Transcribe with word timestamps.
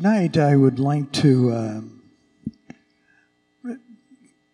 Tonight, 0.00 0.38
I 0.38 0.56
would 0.56 0.78
like 0.78 1.12
to 1.12 1.50
uh, 1.50 1.80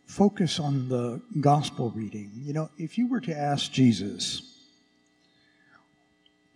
focus 0.05 0.59
on 0.59 0.89
the 0.89 1.23
gospel 1.41 1.93
reading. 1.95 2.33
You 2.43 2.53
know, 2.53 2.71
if 2.79 2.99
you 2.99 3.07
were 3.07 3.21
to 3.21 3.33
ask 3.33 3.71
Jesus 3.71 4.43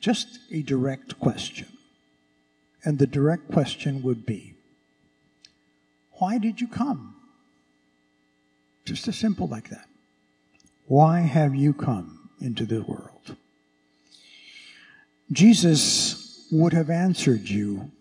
just 0.00 0.40
a 0.50 0.62
direct 0.62 1.20
question, 1.20 1.68
and 2.84 2.98
the 2.98 3.06
direct 3.06 3.52
question 3.52 4.02
would 4.02 4.26
be, 4.26 4.54
Why 6.14 6.38
did 6.38 6.60
you 6.60 6.66
come? 6.66 7.14
Just 8.84 9.06
as 9.06 9.16
simple 9.16 9.46
like 9.46 9.68
that. 9.68 9.86
Why 10.86 11.20
have 11.20 11.54
you 11.54 11.74
come 11.74 12.28
into 12.40 12.66
the 12.66 12.82
world? 12.82 13.36
Jesus 15.30 16.48
would 16.50 16.72
have 16.72 16.90
answered 16.90 17.48
you 17.48 17.92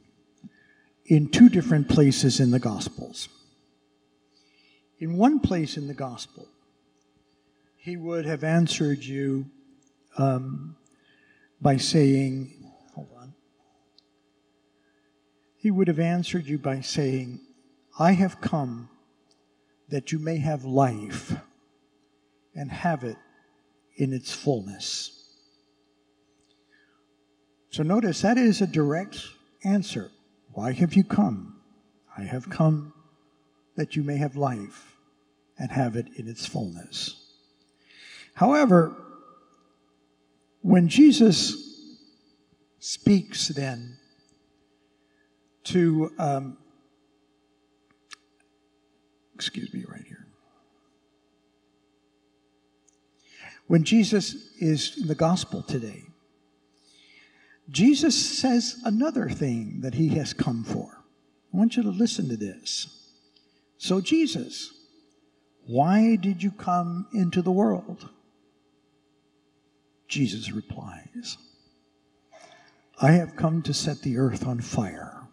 in 1.09 1.27
two 1.27 1.49
different 1.49 1.89
places 1.89 2.39
in 2.39 2.51
the 2.51 2.59
Gospels. 2.59 3.27
In 4.99 5.17
one 5.17 5.39
place 5.39 5.75
in 5.75 5.87
the 5.87 5.93
Gospel, 5.95 6.47
he 7.77 7.97
would 7.97 8.25
have 8.25 8.43
answered 8.43 9.03
you 9.03 9.47
um, 10.17 10.75
by 11.59 11.77
saying, 11.77 12.53
hold 12.93 13.09
on. 13.17 13.33
He 15.57 15.71
would 15.71 15.87
have 15.87 15.99
answered 15.99 16.45
you 16.45 16.59
by 16.59 16.81
saying, 16.81 17.39
I 17.97 18.11
have 18.11 18.39
come 18.39 18.89
that 19.89 20.11
you 20.11 20.19
may 20.19 20.37
have 20.37 20.63
life 20.63 21.33
and 22.53 22.71
have 22.71 23.03
it 23.03 23.17
in 23.95 24.13
its 24.13 24.31
fullness. 24.31 25.15
So 27.71 27.81
notice 27.81 28.21
that 28.21 28.37
is 28.37 28.61
a 28.61 28.67
direct 28.67 29.25
answer. 29.63 30.11
Why 30.59 30.73
have 30.73 30.93
you 30.93 31.05
come? 31.05 31.55
I 32.17 32.23
have 32.23 32.49
come 32.49 32.91
that 33.77 33.95
you 33.95 34.03
may 34.03 34.17
have 34.17 34.35
life 34.35 34.97
and 35.57 35.71
have 35.71 35.95
it 35.95 36.07
in 36.17 36.27
its 36.27 36.45
fullness. 36.45 37.15
However, 38.33 38.93
when 40.61 40.89
Jesus 40.89 41.55
speaks 42.77 43.47
then 43.47 43.99
to, 45.63 46.11
um, 46.19 46.57
excuse 49.35 49.73
me, 49.73 49.85
right 49.87 50.03
here. 50.05 50.27
When 53.67 53.85
Jesus 53.85 54.33
is 54.59 54.97
in 54.97 55.07
the 55.07 55.15
gospel 55.15 55.63
today, 55.63 56.08
Jesus 57.71 58.15
says 58.39 58.79
another 58.83 59.29
thing 59.29 59.81
that 59.81 59.93
he 59.93 60.09
has 60.09 60.33
come 60.33 60.63
for. 60.63 61.03
I 61.53 61.57
want 61.57 61.77
you 61.77 61.83
to 61.83 61.89
listen 61.89 62.29
to 62.29 62.37
this. 62.37 62.87
So, 63.77 64.01
Jesus, 64.01 64.71
why 65.65 66.15
did 66.15 66.41
you 66.41 66.51
come 66.51 67.07
into 67.13 67.41
the 67.41 67.51
world? 67.51 68.09
Jesus 70.07 70.51
replies, 70.51 71.37
I 73.01 73.11
have 73.11 73.35
come 73.35 73.61
to 73.63 73.73
set 73.73 74.01
the 74.01 74.17
earth 74.17 74.45
on 74.45 74.59
fire, 74.59 75.27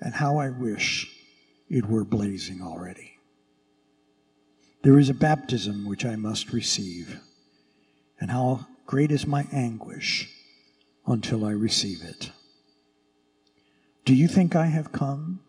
and 0.00 0.14
how 0.14 0.38
I 0.38 0.50
wish 0.50 1.10
it 1.68 1.86
were 1.86 2.04
blazing 2.04 2.62
already. 2.62 3.18
There 4.82 4.98
is 4.98 5.08
a 5.08 5.14
baptism 5.14 5.86
which 5.86 6.04
I 6.04 6.16
must 6.16 6.52
receive, 6.52 7.20
and 8.20 8.30
how 8.30 8.66
great 8.86 9.10
is 9.10 9.26
my 9.26 9.46
anguish 9.52 10.31
until 11.06 11.44
I 11.44 11.50
receive 11.50 12.02
it. 12.02 12.30
Do 14.04 14.14
you 14.14 14.28
think 14.28 14.56
I 14.56 14.66
have 14.66 14.92
come 14.92 15.40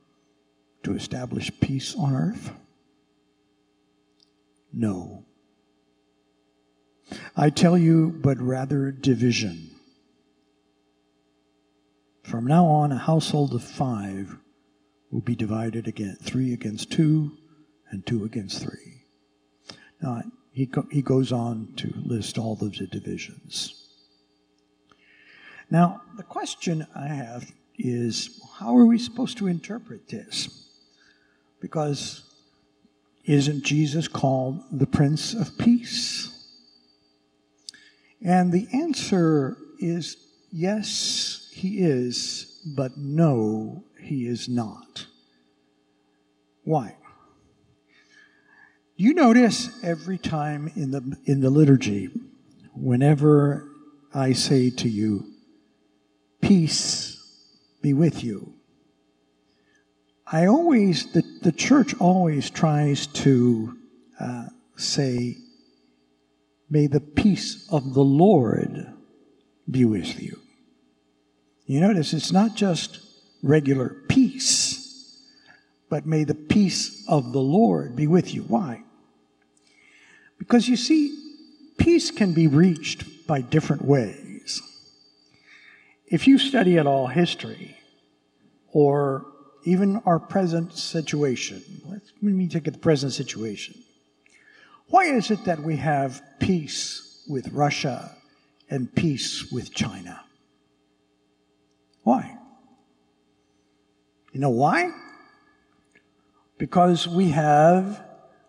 to 0.84 0.94
establish 0.94 1.52
peace 1.60 1.96
on 1.96 2.16
earth? 2.16 2.52
No. 4.72 5.26
I 7.36 7.50
tell 7.50 7.78
you, 7.78 8.10
but 8.10 8.40
rather 8.40 8.92
division. 8.92 9.72
From 12.24 12.46
now 12.48 12.66
on, 12.66 12.92
a 12.92 12.98
household 12.98 13.54
of 13.54 13.64
five 13.64 14.38
will 15.12 15.22
be 15.22 15.36
divided 15.36 15.88
again, 15.88 16.18
three 16.22 16.54
against 16.54 16.92
two, 16.92 17.32
and 17.92 18.06
two 18.06 18.24
against 18.24 18.64
three. 18.64 19.04
Now, 20.02 20.24
he, 20.52 20.66
go, 20.66 20.88
he 20.92 21.02
goes 21.02 21.32
on 21.32 21.74
to 21.78 21.94
list 22.04 22.38
all 22.38 22.58
of 22.62 22.78
the 22.78 22.88
divisions. 22.88 23.83
Now, 25.74 26.04
the 26.18 26.24
question 26.24 26.86
I 26.96 27.08
have 27.08 27.52
is 27.80 28.40
how 28.60 28.78
are 28.78 28.86
we 28.86 29.00
supposed 29.00 29.40
to 29.40 29.48
interpret 29.48 30.08
this? 30.08 30.68
Because 31.60 32.22
isn't 33.26 33.64
Jesus 33.64 34.08
called 34.08 34.62
the 34.72 34.86
Prince 34.86 35.34
of 35.34 35.58
Peace? 35.58 36.30
And 38.24 38.54
the 38.54 38.68
answer 38.72 39.58
is 39.80 40.16
yes, 40.52 41.50
he 41.52 41.80
is, 41.80 42.62
but 42.76 42.96
no, 42.96 43.84
he 44.00 44.28
is 44.28 44.48
not. 44.48 45.08
Why? 46.66 46.98
Do 48.96 49.04
you 49.04 49.16
notice 49.16 49.84
every 49.84 50.20
time 50.20 50.72
in 50.76 50.92
the, 50.92 51.18
in 51.26 51.42
the 51.42 51.50
liturgy, 51.50 52.10
whenever 52.76 53.68
I 54.14 54.34
say 54.34 54.70
to 54.70 54.88
you, 54.88 55.33
peace 56.54 57.18
be 57.82 57.94
with 57.94 58.24
you. 58.24 58.54
I 60.28 60.46
always, 60.46 61.12
the, 61.12 61.24
the 61.42 61.52
church 61.52 61.96
always 62.00 62.52
tries 62.52 63.08
to 63.08 63.76
uh, 64.20 64.46
say, 64.76 65.38
may 66.70 66.86
the 66.86 67.00
peace 67.00 67.68
of 67.72 67.96
the 67.96 68.04
Lord 68.04 68.94
be 69.70 69.84
with 69.84 70.22
you. 70.22 70.40
You 71.66 71.82
notice 71.82 72.14
it's 72.14 72.32
not 72.32 72.56
just 72.56 73.00
regular 73.42 73.90
peace, 74.08 75.20
but 75.90 76.06
may 76.06 76.24
the 76.24 76.36
peace 76.36 77.04
of 77.08 77.34
the 77.34 77.42
Lord 77.42 77.96
be 77.96 78.06
with 78.06 78.32
you. 78.32 78.44
Why? 78.44 78.84
Because 80.38 80.70
you 80.70 80.76
see, 80.76 81.18
peace 81.80 82.12
can 82.12 82.34
be 82.34 82.46
reached 82.46 83.26
by 83.26 83.42
different 83.42 83.84
ways. 83.84 84.23
If 86.14 86.28
you 86.28 86.38
study 86.38 86.78
at 86.78 86.86
all 86.86 87.08
history 87.08 87.76
or 88.72 89.26
even 89.64 90.00
our 90.06 90.20
present 90.20 90.74
situation, 90.74 91.64
let 91.90 92.04
me 92.22 92.48
take 92.48 92.66
the 92.66 92.78
present 92.78 93.14
situation. 93.14 93.74
Why 94.90 95.06
is 95.06 95.32
it 95.32 95.46
that 95.46 95.62
we 95.62 95.78
have 95.78 96.22
peace 96.38 97.26
with 97.28 97.52
Russia 97.52 98.16
and 98.70 98.94
peace 98.94 99.52
with 99.52 99.74
China? 99.74 100.24
Why? 102.04 102.38
You 104.34 104.40
know 104.40 104.52
why? 104.52 104.92
Because 106.60 107.08
we 107.08 107.30
have 107.30 108.06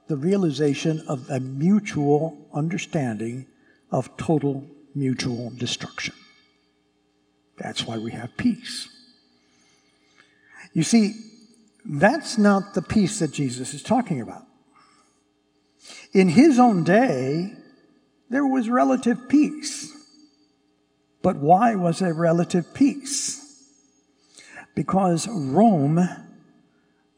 the 0.09 0.19
realization 0.19 1.03
of 1.09 1.31
a 1.31 1.41
mutual 1.41 2.47
understanding 2.53 3.47
of 3.91 4.15
total 4.19 4.67
mutual 4.95 5.51
destruction. 5.57 6.15
That's 7.57 7.87
why 7.87 7.99
we 7.99 8.11
have 8.13 8.37
peace. 8.37 8.89
You 10.73 10.83
see, 10.83 11.15
that's 11.85 12.39
not 12.39 12.75
the 12.75 12.83
peace 12.83 13.21
that 13.21 13.33
Jesus 13.33 13.75
is 13.75 13.83
talking 13.83 14.21
about. 14.21 14.45
In 16.13 16.29
his 16.29 16.59
own 16.59 16.85
day, 16.85 17.53
there 18.31 18.47
was 18.47 18.69
relative 18.69 19.29
peace. 19.29 19.93
But 21.23 21.37
why 21.37 21.75
was 21.75 22.01
there 22.01 22.15
relative 22.15 22.75
peace? 22.75 23.41
Because 24.75 25.29
Rome 25.29 26.01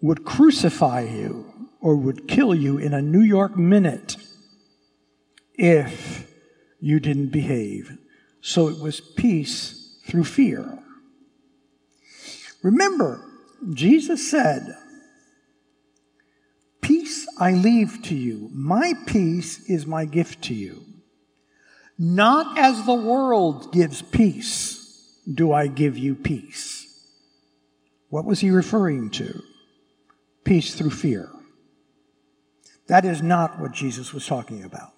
would 0.03 0.25
crucify 0.25 1.01
you 1.03 1.53
or 1.81 1.97
would 1.97 2.29
kill 2.29 2.55
you 2.55 2.79
in 2.79 2.93
a 2.93 3.03
New 3.03 3.21
York 3.21 3.57
minute 3.57 4.17
if 5.55 6.31
you 6.81 7.01
didn't 7.01 7.29
behave. 7.29 7.97
So 8.41 8.69
it 8.69 8.79
was 8.79 9.01
peace 9.01 9.86
through 10.07 10.25
fear. 10.25 10.79
Remember, 12.63 13.21
Jesus 13.73 14.31
said, 14.31 14.77
Peace 16.81 17.27
I 17.39 17.53
leave 17.53 18.03
to 18.05 18.15
you. 18.15 18.51
My 18.53 18.95
peace 19.07 19.69
is 19.69 19.87
my 19.87 20.05
gift 20.05 20.43
to 20.45 20.55
you. 20.55 20.85
Not 21.99 22.59
as 22.59 22.85
the 22.85 22.95
world 22.95 23.73
gives 23.73 24.03
peace, 24.03 25.21
do 25.33 25.53
I 25.53 25.67
give 25.67 25.99
you 25.99 26.15
peace. 26.15 26.87
What 28.09 28.25
was 28.25 28.41
he 28.41 28.51
referring 28.51 29.11
to? 29.11 29.43
Peace 30.45 30.75
through 30.75 30.91
fear. 30.91 31.29
That 32.87 33.05
is 33.05 33.23
not 33.23 33.59
what 33.59 33.73
Jesus 33.73 34.13
was 34.13 34.27
talking 34.27 34.63
about. 34.63 34.93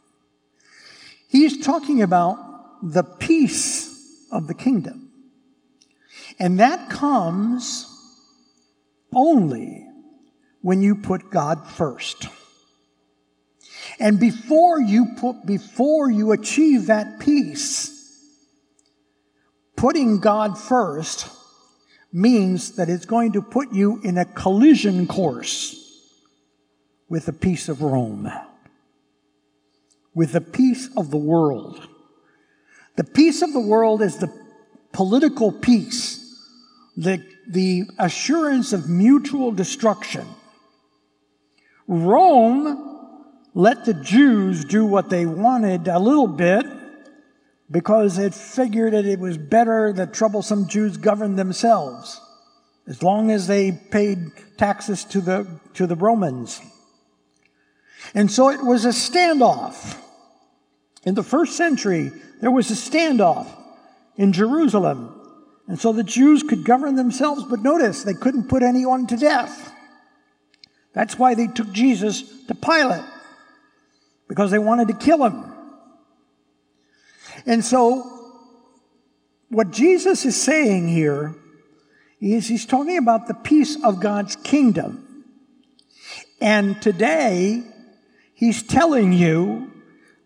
He's 1.29 1.65
talking 1.65 2.03
about 2.03 2.37
the 2.83 3.03
peace 3.03 3.88
of 4.31 4.47
the 4.47 4.55
kingdom. 4.55 5.11
And 6.39 6.61
that 6.61 6.91
comes 6.91 7.87
only 9.15 9.87
when 10.61 10.83
you 10.83 10.95
put 10.95 11.31
God 11.31 11.67
first. 11.67 12.29
And 13.99 14.21
before 14.21 14.81
you 14.81 15.07
put, 15.17 15.47
before 15.47 16.11
you 16.11 16.33
achieve 16.33 16.87
that 16.87 17.19
peace, 17.19 17.95
putting 19.77 20.21
God 20.21 20.59
first 20.59 21.29
means 22.13 22.73
that 22.77 22.89
it's 22.89 23.07
going 23.07 23.33
to 23.33 23.43
put 23.43 23.73
you 23.73 24.01
in 24.03 24.19
a 24.19 24.25
collision 24.25 25.07
course 25.07 25.75
with 27.09 27.27
the 27.27 27.33
peace 27.33 27.69
of 27.69 27.83
Rome, 27.83 28.31
with 30.15 30.33
the 30.33 30.41
peace 30.41 30.89
of 30.97 31.11
the 31.11 31.17
world. 31.17 31.89
The 32.99 33.05
peace 33.05 33.43
of 33.43 33.53
the 33.53 33.61
world 33.61 34.03
is 34.03 34.17
the 34.17 34.33
political 34.91 35.53
peace, 35.53 36.19
the, 36.97 37.25
the 37.47 37.85
assurance 37.97 38.73
of 38.73 38.91
mutual 38.91 39.53
destruction. 39.53 40.27
Rome 41.87 43.25
let 43.55 43.85
the 43.85 43.95
Jews 43.95 44.65
do 44.65 44.85
what 44.85 45.11
they 45.11 45.27
wanted 45.27 45.87
a 45.87 46.01
little 46.01 46.27
bit 46.27 46.67
because 47.71 48.19
it 48.19 48.35
figured 48.35 48.95
that 48.95 49.07
it 49.07 49.21
was 49.21 49.39
better 49.39 49.93
that 49.93 50.13
troublesome 50.13 50.67
Jews 50.67 50.97
governed 50.97 51.39
themselves 51.39 52.21
as 52.89 53.01
long 53.01 53.31
as 53.31 53.47
they 53.47 53.71
paid 53.71 54.33
taxes 54.57 55.05
to 55.05 55.21
the, 55.21 55.47
to 55.75 55.87
the 55.87 55.95
Romans. 55.95 56.61
And 58.13 58.29
so 58.29 58.49
it 58.49 58.65
was 58.65 58.85
a 58.85 58.89
standoff. 58.89 60.03
In 61.09 61.15
the 61.15 61.23
first 61.23 61.57
century, 61.57 62.13
there 62.43 62.51
was 62.51 62.71
a 62.71 62.75
standoff 62.75 63.49
in 64.17 64.35
Jerusalem. 64.35 65.19
And 65.67 65.81
so 65.81 65.91
the 65.91 66.05
Jews 66.05 66.43
could 66.43 66.65
govern 66.65 66.97
themselves, 66.97 67.45
but 67.45 67.61
notice 67.61 68.03
they 68.03 68.13
couldn't 68.13 68.51
put 68.51 68.63
anyone 68.63 69.07
to 69.07 69.17
death. 69.17 69.73
That's 70.93 71.19
why 71.19 71.35
they 71.35 71.47
took 71.47 71.73
Jesus 71.73 72.25
to 72.49 72.55
Pilate, 72.55 73.07
because 74.29 74.51
they 74.51 74.59
wanted 74.59 74.89
to 74.89 74.95
kill 74.95 75.25
him. 75.25 75.51
And 77.47 77.65
so, 77.65 78.03
what 79.49 79.71
Jesus 79.71 80.27
is 80.27 80.37
saying 80.37 80.89
here 80.89 81.35
is 82.21 82.49
he's 82.49 82.67
talking 82.67 82.99
about 82.99 83.29
the 83.29 83.35
peace 83.35 83.83
of 83.83 83.99
God's 83.99 84.37
kingdom. 84.37 85.25
And 86.39 86.83
today, 86.83 87.63
he's 88.35 88.63
telling 88.63 89.15
you 89.15 89.73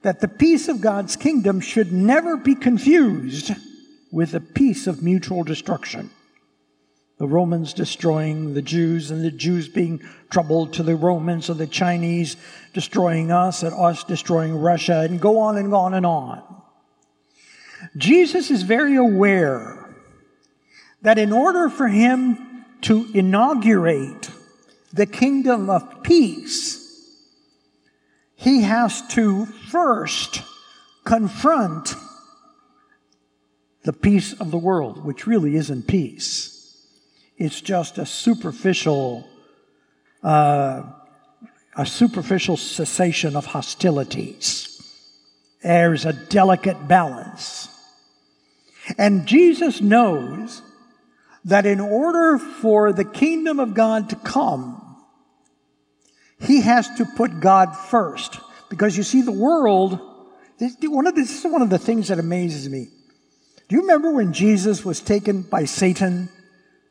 that 0.02 0.20
the 0.20 0.28
peace 0.28 0.68
of 0.68 0.80
God's 0.80 1.16
kingdom 1.16 1.60
should 1.60 1.92
never 1.92 2.36
be 2.36 2.54
confused 2.54 3.52
with 4.10 4.32
the 4.32 4.40
peace 4.40 4.86
of 4.86 5.02
mutual 5.02 5.44
destruction. 5.44 6.10
The 7.18 7.26
Romans 7.28 7.72
destroying 7.72 8.54
the 8.54 8.62
Jews 8.62 9.10
and 9.10 9.24
the 9.24 9.30
Jews 9.30 9.68
being 9.68 10.02
troubled 10.28 10.72
to 10.74 10.82
the 10.82 10.96
Romans 10.96 11.48
or 11.48 11.54
the 11.54 11.68
Chinese 11.68 12.36
destroying 12.74 13.30
us 13.30 13.62
and 13.62 13.72
us 13.74 14.02
destroying 14.02 14.56
Russia 14.56 15.00
and 15.00 15.20
go 15.20 15.38
on 15.38 15.56
and 15.56 15.72
on 15.72 15.94
and 15.94 16.04
on. 16.04 16.42
Jesus 17.96 18.50
is 18.50 18.62
very 18.62 18.96
aware 18.96 19.94
that 21.02 21.18
in 21.18 21.32
order 21.32 21.68
for 21.68 21.88
him 21.88 22.64
to 22.82 23.08
inaugurate 23.14 24.30
the 24.92 25.06
kingdom 25.06 25.70
of 25.70 26.02
peace, 26.02 26.81
he 28.42 28.62
has 28.62 29.06
to 29.08 29.46
first 29.46 30.42
confront 31.04 31.94
the 33.84 33.92
peace 33.92 34.32
of 34.34 34.50
the 34.50 34.58
world, 34.58 35.04
which 35.04 35.26
really 35.26 35.54
isn't 35.54 35.86
peace. 35.86 36.76
It's 37.36 37.60
just 37.60 37.98
a 37.98 38.06
superficial, 38.06 39.28
uh, 40.24 40.82
a 41.76 41.86
superficial 41.86 42.56
cessation 42.56 43.36
of 43.36 43.46
hostilities. 43.46 44.68
There's 45.62 46.04
a 46.04 46.12
delicate 46.12 46.88
balance. 46.88 47.68
And 48.98 49.26
Jesus 49.26 49.80
knows 49.80 50.62
that 51.44 51.64
in 51.64 51.78
order 51.78 52.38
for 52.38 52.92
the 52.92 53.04
kingdom 53.04 53.60
of 53.60 53.74
God 53.74 54.10
to 54.10 54.16
come, 54.16 54.81
he 56.42 56.60
has 56.62 56.88
to 56.96 57.04
put 57.04 57.40
God 57.40 57.76
first. 57.76 58.40
Because 58.68 58.96
you 58.96 59.02
see, 59.02 59.22
the 59.22 59.32
world, 59.32 59.98
this, 60.58 60.76
one 60.82 61.06
of 61.06 61.14
this 61.14 61.44
is 61.44 61.50
one 61.50 61.62
of 61.62 61.70
the 61.70 61.78
things 61.78 62.08
that 62.08 62.18
amazes 62.18 62.68
me. 62.68 62.88
Do 63.68 63.76
you 63.76 63.82
remember 63.82 64.12
when 64.12 64.32
Jesus 64.32 64.84
was 64.84 65.00
taken 65.00 65.42
by 65.42 65.64
Satan 65.64 66.28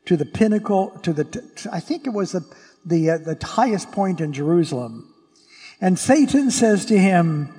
to 0.06 0.16
the 0.16 0.24
pinnacle, 0.24 0.90
to 1.02 1.12
the, 1.12 1.68
I 1.70 1.80
think 1.80 2.06
it 2.06 2.10
was 2.10 2.32
the, 2.32 2.44
the, 2.84 3.10
uh, 3.10 3.18
the 3.18 3.38
highest 3.44 3.92
point 3.92 4.20
in 4.20 4.32
Jerusalem? 4.32 5.12
And 5.80 5.98
Satan 5.98 6.50
says 6.50 6.86
to 6.86 6.98
him, 6.98 7.52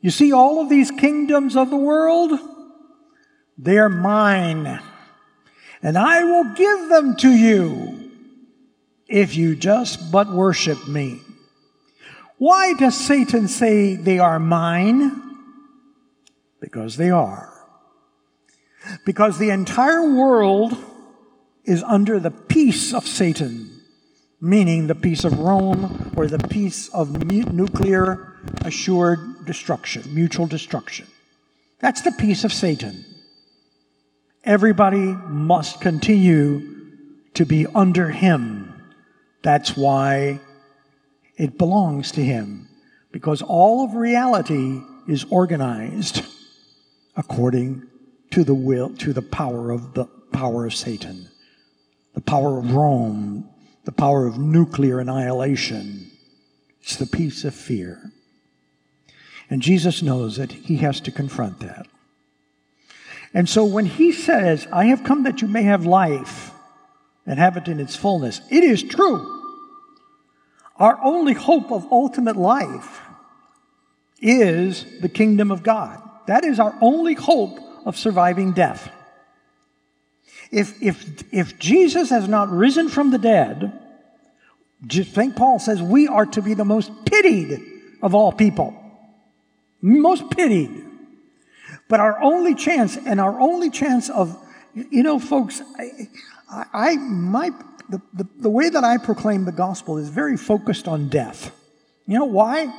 You 0.00 0.10
see 0.10 0.32
all 0.32 0.60
of 0.60 0.68
these 0.68 0.90
kingdoms 0.90 1.56
of 1.56 1.70
the 1.70 1.76
world? 1.76 2.38
They're 3.56 3.88
mine. 3.88 4.80
And 5.82 5.96
I 5.96 6.24
will 6.24 6.54
give 6.54 6.88
them 6.88 7.14
to 7.16 7.28
you 7.28 7.93
if 9.14 9.36
you 9.36 9.54
just 9.54 10.10
but 10.10 10.28
worship 10.28 10.88
me. 10.88 11.20
Why 12.38 12.72
does 12.74 12.98
Satan 12.98 13.46
say 13.46 13.94
they 13.94 14.18
are 14.18 14.40
mine? 14.40 15.22
Because 16.60 16.96
they 16.96 17.10
are. 17.10 17.48
Because 19.06 19.38
the 19.38 19.50
entire 19.50 20.02
world 20.02 20.76
is 21.64 21.84
under 21.84 22.18
the 22.18 22.32
peace 22.32 22.92
of 22.92 23.06
Satan, 23.06 23.80
meaning 24.40 24.88
the 24.88 24.96
peace 24.96 25.22
of 25.22 25.38
Rome 25.38 26.12
or 26.16 26.26
the 26.26 26.48
peace 26.48 26.88
of 26.88 27.24
nuclear 27.24 28.34
assured 28.64 29.46
destruction, 29.46 30.12
mutual 30.12 30.48
destruction. 30.48 31.06
That's 31.78 32.02
the 32.02 32.12
peace 32.12 32.42
of 32.42 32.52
Satan. 32.52 33.04
Everybody 34.42 35.14
must 35.28 35.80
continue 35.80 36.90
to 37.34 37.46
be 37.46 37.64
under 37.76 38.10
him. 38.10 38.73
That's 39.44 39.76
why 39.76 40.40
it 41.36 41.58
belongs 41.58 42.10
to 42.12 42.24
him, 42.24 42.66
because 43.12 43.42
all 43.42 43.84
of 43.84 43.94
reality 43.94 44.80
is 45.06 45.26
organized 45.28 46.24
according 47.14 47.82
to 48.30 48.42
the 48.42 48.54
will, 48.54 48.96
to 48.96 49.12
the 49.12 49.22
power 49.22 49.70
of 49.70 49.92
the 49.92 50.06
power 50.32 50.64
of 50.64 50.74
Satan, 50.74 51.28
the 52.14 52.22
power 52.22 52.58
of 52.58 52.72
Rome, 52.72 53.46
the 53.84 53.92
power 53.92 54.26
of 54.26 54.38
nuclear 54.38 54.98
annihilation. 54.98 56.10
It's 56.80 56.96
the 56.96 57.06
peace 57.06 57.44
of 57.44 57.54
fear. 57.54 58.12
And 59.50 59.60
Jesus 59.60 60.00
knows 60.00 60.38
that 60.38 60.52
he 60.52 60.78
has 60.78 61.00
to 61.02 61.10
confront 61.10 61.60
that. 61.60 61.86
And 63.34 63.46
so 63.46 63.62
when 63.66 63.84
he 63.84 64.10
says, 64.10 64.66
I 64.72 64.86
have 64.86 65.04
come 65.04 65.24
that 65.24 65.42
you 65.42 65.48
may 65.48 65.64
have 65.64 65.84
life 65.84 66.50
and 67.26 67.38
have 67.38 67.58
it 67.58 67.68
in 67.68 67.78
its 67.78 67.94
fullness, 67.94 68.40
it 68.50 68.64
is 68.64 68.82
true. 68.82 69.32
Our 70.76 70.98
only 71.02 71.34
hope 71.34 71.70
of 71.70 71.90
ultimate 71.92 72.36
life 72.36 73.00
is 74.20 74.84
the 75.00 75.08
kingdom 75.08 75.50
of 75.50 75.62
God. 75.62 76.00
That 76.26 76.44
is 76.44 76.58
our 76.58 76.76
only 76.80 77.14
hope 77.14 77.58
of 77.84 77.96
surviving 77.96 78.52
death. 78.52 78.90
If, 80.50 80.80
if, 80.82 81.22
if 81.32 81.58
Jesus 81.58 82.10
has 82.10 82.28
not 82.28 82.50
risen 82.50 82.88
from 82.88 83.10
the 83.10 83.18
dead, 83.18 83.80
St. 84.90 85.36
Paul 85.36 85.58
says 85.58 85.82
we 85.82 86.08
are 86.08 86.26
to 86.26 86.42
be 86.42 86.54
the 86.54 86.64
most 86.64 86.90
pitied 87.04 87.60
of 88.02 88.14
all 88.14 88.32
people. 88.32 88.74
Most 89.80 90.30
pitied. 90.30 90.70
But 91.88 92.00
our 92.00 92.20
only 92.22 92.54
chance, 92.54 92.96
and 92.96 93.20
our 93.20 93.38
only 93.40 93.70
chance 93.70 94.08
of, 94.08 94.36
you 94.74 95.02
know, 95.02 95.18
folks, 95.18 95.62
I 96.50 96.96
my, 96.96 97.50
the, 97.88 98.00
the, 98.12 98.26
the 98.40 98.50
way 98.50 98.68
that 98.68 98.84
I 98.84 98.98
proclaim 98.98 99.44
the 99.44 99.52
gospel 99.52 99.98
is 99.98 100.08
very 100.08 100.36
focused 100.36 100.88
on 100.88 101.08
death. 101.08 101.54
You 102.06 102.18
know 102.18 102.26
why? 102.26 102.72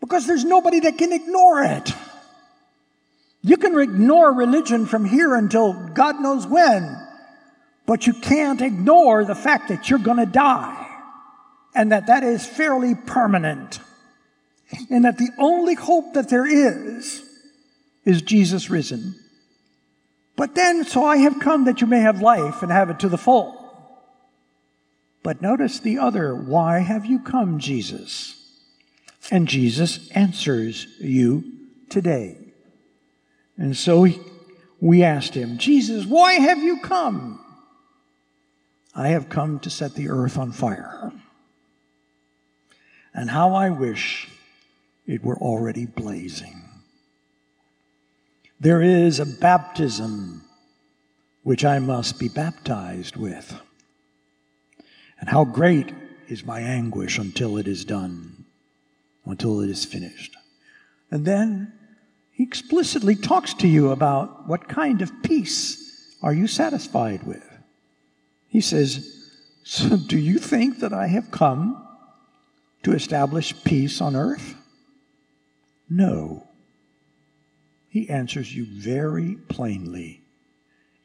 Because 0.00 0.26
there's 0.26 0.44
nobody 0.44 0.80
that 0.80 0.98
can 0.98 1.12
ignore 1.12 1.62
it. 1.62 1.92
You 3.42 3.56
can 3.56 3.78
ignore 3.78 4.32
religion 4.32 4.86
from 4.86 5.04
here 5.04 5.34
until 5.34 5.72
God 5.88 6.20
knows 6.20 6.46
when, 6.46 6.96
but 7.86 8.06
you 8.06 8.12
can't 8.12 8.60
ignore 8.60 9.24
the 9.24 9.34
fact 9.34 9.68
that 9.68 9.88
you're 9.88 9.98
going 9.98 10.18
to 10.18 10.26
die 10.26 10.86
and 11.74 11.92
that 11.92 12.06
that 12.06 12.22
is 12.22 12.46
fairly 12.46 12.94
permanent 12.94 13.80
and 14.90 15.04
that 15.04 15.18
the 15.18 15.30
only 15.38 15.74
hope 15.74 16.14
that 16.14 16.28
there 16.28 16.46
is 16.46 17.24
is 18.04 18.22
Jesus 18.22 18.70
risen. 18.70 19.14
But 20.36 20.54
then, 20.54 20.84
so 20.84 21.04
I 21.04 21.18
have 21.18 21.38
come 21.38 21.64
that 21.64 21.80
you 21.80 21.86
may 21.86 22.00
have 22.00 22.22
life 22.22 22.62
and 22.62 22.72
have 22.72 22.90
it 22.90 22.98
to 23.00 23.08
the 23.08 23.18
full. 23.18 23.56
But 25.22 25.42
notice 25.42 25.78
the 25.80 25.98
other, 25.98 26.34
why 26.34 26.78
have 26.78 27.04
you 27.04 27.18
come, 27.18 27.58
Jesus? 27.58 28.36
And 29.30 29.46
Jesus 29.46 30.08
answers 30.10 30.86
you 30.98 31.44
today. 31.90 32.38
And 33.58 33.76
so 33.76 34.06
we 34.80 35.02
asked 35.02 35.34
him, 35.34 35.58
Jesus, 35.58 36.06
why 36.06 36.34
have 36.34 36.58
you 36.58 36.80
come? 36.80 37.44
I 38.94 39.08
have 39.08 39.28
come 39.28 39.58
to 39.60 39.70
set 39.70 39.94
the 39.94 40.08
earth 40.08 40.38
on 40.38 40.52
fire. 40.52 41.12
And 43.12 43.30
how 43.30 43.54
I 43.54 43.68
wish 43.68 44.28
it 45.06 45.22
were 45.22 45.36
already 45.36 45.84
blazing. 45.84 46.59
There 48.60 48.82
is 48.82 49.18
a 49.18 49.24
baptism 49.26 50.44
which 51.42 51.64
I 51.64 51.78
must 51.78 52.18
be 52.18 52.28
baptized 52.28 53.16
with. 53.16 53.58
And 55.18 55.30
how 55.30 55.44
great 55.44 55.94
is 56.28 56.44
my 56.44 56.60
anguish 56.60 57.18
until 57.18 57.56
it 57.56 57.66
is 57.66 57.86
done, 57.86 58.44
until 59.24 59.62
it 59.62 59.70
is 59.70 59.86
finished. 59.86 60.36
And 61.10 61.24
then 61.24 61.72
he 62.32 62.42
explicitly 62.42 63.16
talks 63.16 63.54
to 63.54 63.68
you 63.68 63.90
about 63.90 64.46
what 64.46 64.68
kind 64.68 65.00
of 65.00 65.22
peace 65.22 66.16
are 66.22 66.34
you 66.34 66.46
satisfied 66.46 67.22
with. 67.22 67.44
He 68.48 68.60
says, 68.60 69.26
So 69.64 69.96
do 69.96 70.18
you 70.18 70.38
think 70.38 70.80
that 70.80 70.92
I 70.92 71.06
have 71.06 71.30
come 71.30 71.82
to 72.82 72.92
establish 72.92 73.54
peace 73.64 74.02
on 74.02 74.14
earth? 74.14 74.54
No. 75.88 76.46
He 77.90 78.08
answers 78.08 78.54
you 78.54 78.64
very 78.66 79.34
plainly. 79.48 80.22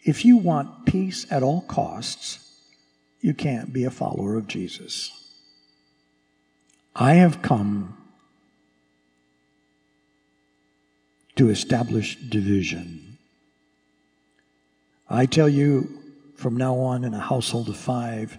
If 0.03 0.23
you 0.23 0.37
want 0.37 0.85
peace 0.85 1.25
at 1.31 1.41
all 1.41 1.61
costs, 1.61 2.39
you 3.21 3.33
can't 3.33 3.73
be 3.73 3.83
a 3.83 3.89
follower 3.89 4.35
of 4.35 4.47
Jesus. 4.47 5.11
I 6.95 7.15
have 7.15 7.41
come 7.41 7.97
to 11.35 11.49
establish 11.49 12.17
division. 12.17 13.17
I 15.09 15.25
tell 15.25 15.49
you, 15.49 15.89
from 16.35 16.55
now 16.55 16.75
on, 16.77 17.03
in 17.03 17.15
a 17.15 17.19
household 17.19 17.67
of 17.67 17.77
five, 17.77 18.37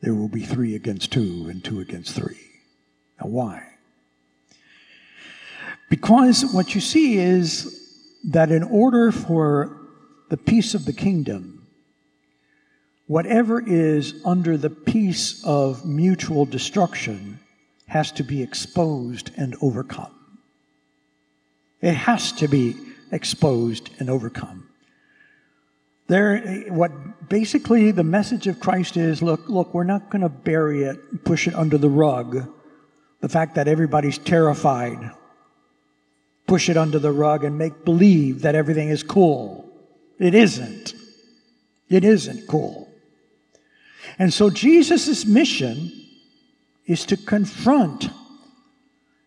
there 0.00 0.14
will 0.14 0.28
be 0.28 0.42
three 0.42 0.76
against 0.76 1.10
two 1.10 1.48
and 1.50 1.64
two 1.64 1.80
against 1.80 2.14
three. 2.14 2.40
Now, 3.20 3.28
why? 3.28 3.69
Because 5.90 6.46
what 6.54 6.74
you 6.74 6.80
see 6.80 7.18
is 7.18 7.76
that 8.24 8.50
in 8.50 8.62
order 8.62 9.12
for 9.12 9.76
the 10.30 10.36
peace 10.38 10.74
of 10.74 10.86
the 10.86 10.92
kingdom, 10.92 11.66
whatever 13.06 13.60
is 13.60 14.14
under 14.24 14.56
the 14.56 14.70
peace 14.70 15.44
of 15.44 15.84
mutual 15.84 16.46
destruction 16.46 17.40
has 17.88 18.12
to 18.12 18.22
be 18.22 18.40
exposed 18.40 19.32
and 19.36 19.56
overcome. 19.60 20.14
It 21.82 21.94
has 21.94 22.30
to 22.32 22.46
be 22.46 22.76
exposed 23.10 23.90
and 23.98 24.08
overcome. 24.08 24.68
There, 26.06 26.38
what 26.68 27.28
basically 27.28 27.90
the 27.90 28.04
message 28.04 28.46
of 28.46 28.60
Christ 28.60 28.96
is 28.96 29.22
look, 29.22 29.48
look, 29.48 29.74
we're 29.74 29.82
not 29.82 30.08
going 30.08 30.22
to 30.22 30.28
bury 30.28 30.84
it, 30.84 31.24
push 31.24 31.48
it 31.48 31.54
under 31.54 31.78
the 31.78 31.88
rug. 31.88 32.48
The 33.20 33.28
fact 33.28 33.56
that 33.56 33.66
everybody's 33.66 34.18
terrified, 34.18 35.10
push 36.50 36.68
it 36.68 36.76
under 36.76 36.98
the 36.98 37.12
rug 37.12 37.44
and 37.44 37.56
make 37.56 37.84
believe 37.84 38.42
that 38.42 38.56
everything 38.56 38.88
is 38.88 39.04
cool. 39.04 39.72
It 40.18 40.34
isn't. 40.34 40.94
It 41.88 42.02
isn't 42.02 42.48
cool. 42.48 42.92
And 44.18 44.34
so 44.34 44.50
Jesus' 44.50 45.24
mission 45.24 45.92
is 46.86 47.06
to 47.06 47.16
confront 47.16 48.10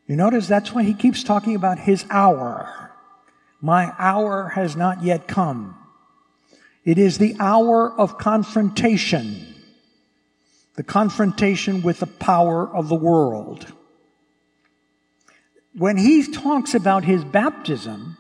you 0.05 0.17
notice 0.17 0.47
that's 0.47 0.73
why 0.73 0.83
he 0.83 0.93
keeps 0.93 1.23
talking 1.23 1.55
about 1.55 1.79
his 1.79 2.05
hour. 2.09 2.91
My 3.61 3.93
hour 3.97 4.49
has 4.49 4.75
not 4.75 5.01
yet 5.01 5.25
come. 5.25 5.77
It 6.83 6.97
is 6.97 7.19
the 7.19 7.37
hour 7.39 7.89
of 7.97 8.17
confrontation, 8.17 9.55
the 10.75 10.83
confrontation 10.83 11.83
with 11.83 12.01
the 12.01 12.07
power 12.07 12.67
of 12.67 12.89
the 12.89 12.95
world. 12.95 13.71
When 15.75 15.97
he 15.97 16.31
talks 16.31 16.75
about 16.75 17.03
his 17.03 17.23
baptism, 17.23 18.17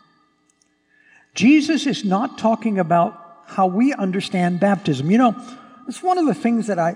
Jesus 1.35 1.85
is 1.85 2.03
not 2.03 2.37
talking 2.37 2.79
about 2.79 3.19
how 3.45 3.67
we 3.67 3.93
understand 3.93 4.59
baptism. 4.59 5.11
You 5.11 5.17
know, 5.19 5.35
it's 5.87 6.01
one 6.01 6.17
of 6.17 6.25
the 6.25 6.33
things 6.33 6.67
that 6.67 6.79
I, 6.79 6.95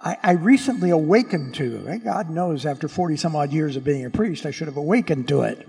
I, 0.00 0.16
I 0.22 0.32
recently 0.32 0.90
awakened 0.90 1.54
to. 1.56 1.86
Eh, 1.88 1.98
God 1.98 2.30
knows, 2.30 2.66
after 2.66 2.88
40 2.88 3.16
some 3.16 3.36
odd 3.36 3.52
years 3.52 3.76
of 3.76 3.84
being 3.84 4.04
a 4.04 4.10
priest, 4.10 4.46
I 4.46 4.50
should 4.50 4.66
have 4.66 4.76
awakened 4.76 5.28
to 5.28 5.42
it. 5.42 5.68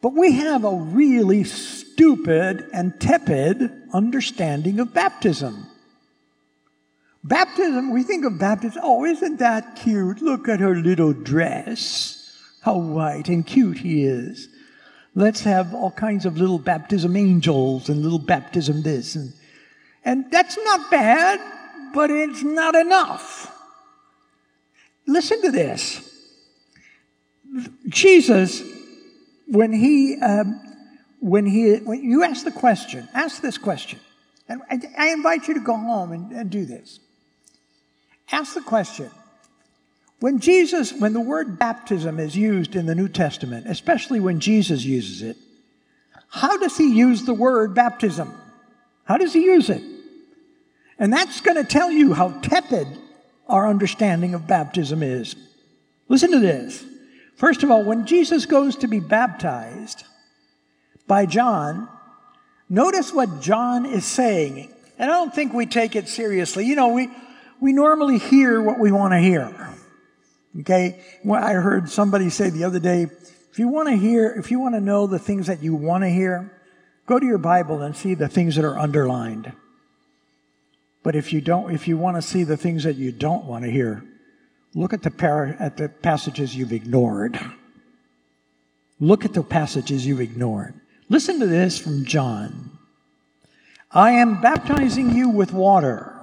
But 0.00 0.14
we 0.14 0.32
have 0.32 0.64
a 0.64 0.74
really 0.74 1.44
stupid 1.44 2.68
and 2.72 3.00
tepid 3.00 3.72
understanding 3.92 4.78
of 4.78 4.94
baptism. 4.94 5.66
Baptism, 7.24 7.90
we 7.90 8.04
think 8.04 8.24
of 8.24 8.38
baptism, 8.38 8.80
oh, 8.84 9.04
isn't 9.04 9.38
that 9.38 9.76
cute? 9.76 10.22
Look 10.22 10.48
at 10.48 10.60
her 10.60 10.76
little 10.76 11.12
dress. 11.12 12.17
How 12.68 12.76
white 12.76 13.28
and 13.28 13.46
cute 13.46 13.78
he 13.78 14.04
is. 14.04 14.48
Let's 15.14 15.40
have 15.40 15.72
all 15.72 15.90
kinds 15.90 16.26
of 16.26 16.36
little 16.36 16.58
baptism 16.58 17.16
angels 17.16 17.88
and 17.88 18.02
little 18.02 18.18
baptism 18.18 18.82
this. 18.82 19.16
And, 19.16 19.32
and 20.04 20.30
that's 20.30 20.58
not 20.58 20.90
bad 20.90 21.40
but 21.94 22.10
it's 22.10 22.42
not 22.42 22.74
enough. 22.74 23.50
Listen 25.06 25.40
to 25.40 25.50
this. 25.50 26.04
Jesus, 27.88 28.62
when 29.46 29.72
he, 29.72 30.20
um, 30.20 30.60
when 31.20 31.46
he, 31.46 31.76
when 31.76 32.02
you 32.02 32.22
ask 32.22 32.44
the 32.44 32.52
question, 32.52 33.08
ask 33.14 33.40
this 33.40 33.56
question, 33.56 33.98
and 34.48 34.62
I, 34.70 35.08
invite 35.08 35.48
you 35.48 35.54
to 35.54 35.60
go 35.60 35.74
home 35.74 36.12
and, 36.12 36.32
and 36.32 36.50
do 36.50 36.66
this. 36.66 37.00
Ask 38.30 38.54
the 38.54 38.60
question. 38.60 39.10
When 40.20 40.40
Jesus, 40.40 40.92
when 40.92 41.12
the 41.12 41.20
word 41.20 41.58
baptism 41.58 42.18
is 42.18 42.36
used 42.36 42.74
in 42.74 42.86
the 42.86 42.94
New 42.94 43.08
Testament, 43.08 43.66
especially 43.68 44.18
when 44.18 44.40
Jesus 44.40 44.84
uses 44.84 45.22
it, 45.22 45.36
how 46.28 46.58
does 46.58 46.76
he 46.76 46.92
use 46.92 47.24
the 47.24 47.34
word 47.34 47.74
baptism? 47.74 48.32
How 49.04 49.16
does 49.16 49.32
he 49.32 49.44
use 49.44 49.70
it? 49.70 49.82
And 50.98 51.12
that's 51.12 51.40
going 51.40 51.56
to 51.56 51.64
tell 51.64 51.90
you 51.90 52.12
how 52.12 52.30
tepid 52.40 52.88
our 53.48 53.68
understanding 53.68 54.34
of 54.34 54.46
baptism 54.46 55.02
is. 55.02 55.36
Listen 56.08 56.32
to 56.32 56.40
this. 56.40 56.84
First 57.36 57.62
of 57.62 57.70
all, 57.70 57.84
when 57.84 58.04
Jesus 58.04 58.46
goes 58.46 58.76
to 58.76 58.88
be 58.88 58.98
baptized 58.98 60.04
by 61.06 61.24
John, 61.24 61.88
notice 62.68 63.12
what 63.12 63.40
John 63.40 63.86
is 63.86 64.04
saying. 64.04 64.74
And 64.98 65.10
I 65.10 65.14
don't 65.14 65.32
think 65.32 65.52
we 65.52 65.64
take 65.64 65.94
it 65.94 66.08
seriously. 66.08 66.66
You 66.66 66.74
know, 66.74 66.88
we, 66.88 67.08
we 67.60 67.72
normally 67.72 68.18
hear 68.18 68.60
what 68.60 68.80
we 68.80 68.90
want 68.90 69.12
to 69.12 69.18
hear. 69.18 69.67
Okay? 70.60 71.00
I 71.30 71.52
heard 71.54 71.90
somebody 71.90 72.30
say 72.30 72.50
the 72.50 72.64
other 72.64 72.78
day, 72.78 73.02
if 73.50 73.58
you 73.58 73.68
want 73.68 73.88
to 73.88 73.96
hear, 73.96 74.28
if 74.30 74.50
you 74.50 74.60
want 74.60 74.74
to 74.74 74.80
know 74.80 75.06
the 75.06 75.18
things 75.18 75.46
that 75.46 75.62
you 75.62 75.74
want 75.74 76.04
to 76.04 76.10
hear, 76.10 76.50
go 77.06 77.18
to 77.18 77.26
your 77.26 77.38
Bible 77.38 77.82
and 77.82 77.96
see 77.96 78.14
the 78.14 78.28
things 78.28 78.56
that 78.56 78.64
are 78.64 78.78
underlined. 78.78 79.52
But 81.02 81.16
if 81.16 81.32
you 81.32 81.40
don't, 81.40 81.74
if 81.74 81.88
you 81.88 81.96
want 81.96 82.16
to 82.16 82.22
see 82.22 82.44
the 82.44 82.56
things 82.56 82.84
that 82.84 82.96
you 82.96 83.12
don't 83.12 83.44
want 83.44 83.64
to 83.64 83.70
hear, 83.70 84.04
look 84.74 84.92
at 84.92 85.02
the, 85.02 85.10
par- 85.10 85.56
at 85.58 85.76
the 85.76 85.88
passages 85.88 86.54
you've 86.54 86.72
ignored. 86.72 87.38
Look 89.00 89.24
at 89.24 89.32
the 89.32 89.42
passages 89.42 90.06
you've 90.06 90.20
ignored. 90.20 90.74
Listen 91.08 91.40
to 91.40 91.46
this 91.46 91.78
from 91.78 92.04
John. 92.04 92.78
I 93.90 94.10
am 94.10 94.40
baptizing 94.40 95.16
you 95.16 95.30
with 95.30 95.52
water, 95.52 96.14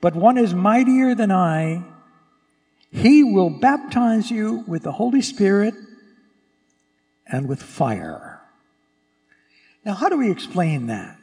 but 0.00 0.16
one 0.16 0.36
is 0.38 0.52
mightier 0.52 1.14
than 1.14 1.30
I. 1.30 1.84
He 2.90 3.22
will 3.22 3.50
baptize 3.50 4.30
you 4.30 4.64
with 4.66 4.82
the 4.82 4.92
Holy 4.92 5.22
Spirit 5.22 5.74
and 7.26 7.48
with 7.48 7.62
fire. 7.62 8.40
Now, 9.84 9.94
how 9.94 10.08
do 10.08 10.18
we 10.18 10.30
explain 10.30 10.88
that? 10.88 11.16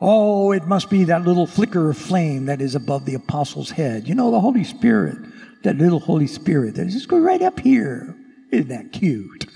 Oh, 0.00 0.52
it 0.52 0.66
must 0.66 0.90
be 0.90 1.04
that 1.04 1.24
little 1.24 1.46
flicker 1.46 1.88
of 1.88 1.96
flame 1.96 2.46
that 2.46 2.60
is 2.60 2.74
above 2.74 3.04
the 3.04 3.14
apostle's 3.14 3.70
head. 3.70 4.08
You 4.08 4.14
know, 4.14 4.30
the 4.30 4.40
Holy 4.40 4.64
Spirit, 4.64 5.16
that 5.62 5.78
little 5.78 6.00
Holy 6.00 6.26
Spirit 6.26 6.74
that 6.74 6.88
just 6.88 7.08
go 7.08 7.18
right 7.18 7.40
up 7.40 7.60
here. 7.60 8.14
Isn't 8.50 8.68
that 8.68 8.92
cute? 8.92 9.46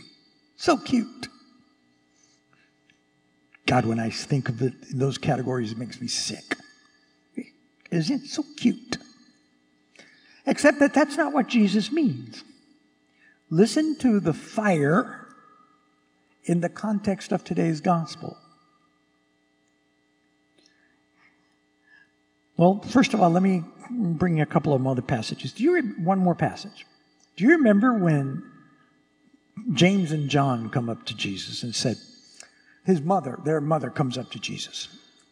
So 0.56 0.78
cute. 0.78 1.28
God, 3.66 3.84
when 3.84 3.98
I 3.98 4.10
think 4.10 4.48
of 4.48 4.62
it 4.62 4.72
in 4.90 4.98
those 4.98 5.18
categories, 5.18 5.72
it 5.72 5.78
makes 5.78 6.00
me 6.00 6.06
sick. 6.06 6.56
Isn't 7.90 8.22
it 8.22 8.28
so 8.28 8.44
cute? 8.56 8.98
Except 10.46 10.78
that 10.78 10.94
that's 10.94 11.16
not 11.16 11.32
what 11.32 11.48
Jesus 11.48 11.90
means. 11.90 12.44
Listen 13.50 13.96
to 13.98 14.20
the 14.20 14.32
fire 14.32 15.26
in 16.44 16.60
the 16.60 16.68
context 16.68 17.32
of 17.32 17.42
today's 17.42 17.80
gospel. 17.80 18.36
Well, 22.56 22.80
first 22.80 23.12
of 23.12 23.20
all, 23.20 23.30
let 23.30 23.42
me 23.42 23.64
bring 23.90 24.40
a 24.40 24.46
couple 24.46 24.72
of 24.72 24.86
other 24.86 25.02
passages. 25.02 25.52
Do 25.52 25.62
you 25.62 25.74
re- 25.74 25.82
one 25.82 26.18
more 26.18 26.34
passage? 26.34 26.86
Do 27.36 27.44
you 27.44 27.50
remember 27.50 27.92
when 27.92 28.42
James 29.72 30.12
and 30.12 30.28
John 30.28 30.70
come 30.70 30.88
up 30.88 31.04
to 31.06 31.14
Jesus 31.14 31.62
and 31.62 31.74
said, 31.74 31.96
his 32.84 33.00
mother, 33.02 33.38
their 33.44 33.60
mother 33.60 33.90
comes 33.90 34.16
up 34.16 34.30
to 34.30 34.38
Jesus. 34.38 34.88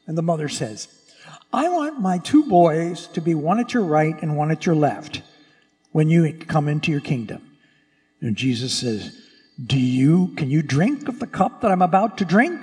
And 0.06 0.18
the 0.18 0.22
mother 0.22 0.48
says, 0.48 0.88
I 1.52 1.68
want 1.68 2.00
my 2.00 2.18
two 2.18 2.48
boys 2.48 3.06
to 3.08 3.20
be 3.20 3.34
one 3.34 3.60
at 3.60 3.72
your 3.72 3.84
right 3.84 4.20
and 4.20 4.36
one 4.36 4.50
at 4.50 4.66
your 4.66 4.74
left 4.74 5.22
when 5.92 6.08
you 6.08 6.32
come 6.32 6.68
into 6.68 6.90
your 6.90 7.00
kingdom. 7.00 7.56
And 8.20 8.36
Jesus 8.36 8.74
says, 8.74 9.16
Do 9.64 9.78
you, 9.78 10.34
can 10.36 10.50
you 10.50 10.62
drink 10.62 11.08
of 11.08 11.20
the 11.20 11.26
cup 11.26 11.60
that 11.60 11.70
I'm 11.70 11.82
about 11.82 12.18
to 12.18 12.24
drink? 12.24 12.60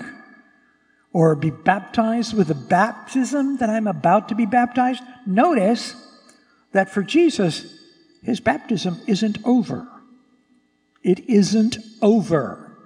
Or 1.13 1.35
be 1.35 1.49
baptized 1.49 2.33
with 2.33 2.47
the 2.47 2.55
baptism 2.55 3.57
that 3.57 3.69
I'm 3.69 3.87
about 3.87 4.29
to 4.29 4.35
be 4.35 4.45
baptized? 4.45 5.03
Notice 5.25 5.95
that 6.71 6.89
for 6.89 7.01
Jesus, 7.01 7.79
his 8.23 8.39
baptism 8.39 8.99
isn't 9.07 9.37
over. 9.45 9.87
It 11.03 11.29
isn't 11.29 11.77
over. 12.01 12.77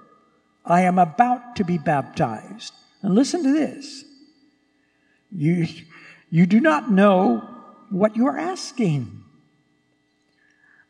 I 0.64 0.82
am 0.82 0.98
about 0.98 1.56
to 1.56 1.64
be 1.64 1.78
baptized. 1.78 2.72
And 3.02 3.14
listen 3.14 3.42
to 3.42 3.52
this. 3.52 4.04
You, 5.30 5.66
you 6.30 6.46
do 6.46 6.60
not 6.60 6.90
know 6.90 7.48
what 7.90 8.16
you 8.16 8.26
are 8.26 8.38
asking. 8.38 9.22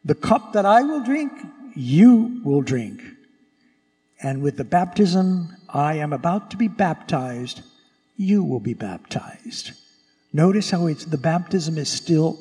The 0.05 0.15
cup 0.15 0.53
that 0.53 0.65
I 0.65 0.83
will 0.83 1.03
drink, 1.03 1.33
you 1.75 2.41
will 2.45 2.63
drink. 2.63 3.03
And 4.23 4.43
with 4.43 4.57
the 4.57 4.65
baptism 4.65 5.57
I 5.69 5.95
am 5.95 6.13
about 6.13 6.51
to 6.53 6.57
be 6.57 6.69
baptized, 6.69 7.63
you 8.17 8.43
will 8.43 8.61
be 8.61 8.75
baptized. 8.75 9.73
Notice 10.33 10.71
how 10.71 10.87
it's 10.87 11.05
the 11.05 11.19
baptism 11.19 11.77
is 11.77 11.89
still 11.89 12.39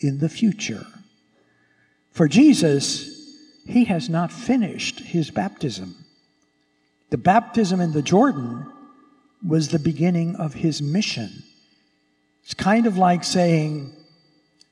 in 0.00 0.18
the 0.18 0.28
future. 0.28 0.86
For 2.10 2.28
Jesus, 2.28 3.12
he 3.66 3.84
has 3.84 4.08
not 4.08 4.32
finished 4.32 5.00
his 5.00 5.30
baptism. 5.30 5.96
The 7.10 7.18
baptism 7.18 7.80
in 7.80 7.92
the 7.92 8.02
Jordan 8.02 8.66
was 9.46 9.68
the 9.68 9.78
beginning 9.78 10.36
of 10.36 10.54
his 10.54 10.80
mission. 10.80 11.42
It's 12.44 12.54
kind 12.54 12.86
of 12.86 12.96
like 12.96 13.24
saying, 13.24 13.92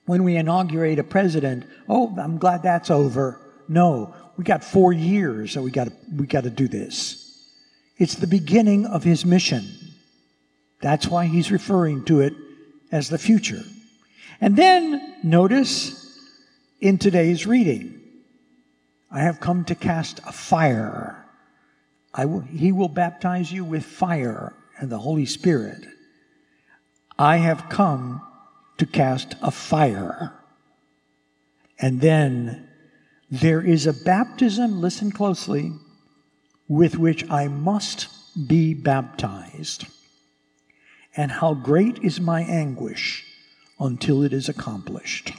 when 0.06 0.22
we 0.22 0.36
inaugurate 0.36 0.98
a 0.98 1.04
president, 1.04 1.64
oh, 1.88 2.14
I'm 2.18 2.38
glad 2.38 2.62
that's 2.62 2.90
over. 2.90 3.40
No, 3.68 4.14
we 4.36 4.44
got 4.44 4.62
four 4.62 4.92
years, 4.92 5.52
so 5.52 5.62
we 5.62 5.70
got 5.70 5.88
we 6.14 6.26
got 6.26 6.44
to 6.44 6.50
do 6.50 6.68
this. 6.68 7.20
It's 7.96 8.16
the 8.16 8.26
beginning 8.26 8.86
of 8.86 9.04
his 9.04 9.24
mission. 9.24 9.64
That's 10.80 11.06
why 11.06 11.26
he's 11.26 11.50
referring 11.50 12.04
to 12.06 12.20
it 12.20 12.34
as 12.92 13.08
the 13.08 13.18
future. 13.18 13.62
And 14.40 14.56
then 14.56 15.16
notice 15.22 16.18
in 16.80 16.98
today's 16.98 17.46
reading, 17.46 18.00
I 19.10 19.20
have 19.20 19.40
come 19.40 19.64
to 19.66 19.74
cast 19.74 20.18
a 20.26 20.32
fire. 20.32 21.23
Will, 22.18 22.40
he 22.40 22.70
will 22.70 22.88
baptize 22.88 23.50
you 23.50 23.64
with 23.64 23.84
fire 23.84 24.54
and 24.78 24.90
the 24.90 24.98
Holy 24.98 25.26
Spirit. 25.26 25.84
I 27.18 27.36
have 27.38 27.68
come 27.68 28.22
to 28.78 28.86
cast 28.86 29.34
a 29.42 29.50
fire. 29.50 30.32
And 31.80 32.00
then 32.00 32.68
there 33.30 33.60
is 33.60 33.86
a 33.86 33.92
baptism, 33.92 34.80
listen 34.80 35.10
closely, 35.10 35.72
with 36.68 36.96
which 36.96 37.28
I 37.30 37.48
must 37.48 38.08
be 38.48 38.74
baptized. 38.74 39.86
And 41.16 41.30
how 41.30 41.54
great 41.54 41.98
is 41.98 42.20
my 42.20 42.42
anguish 42.42 43.24
until 43.78 44.22
it 44.22 44.32
is 44.32 44.48
accomplished. 44.48 45.32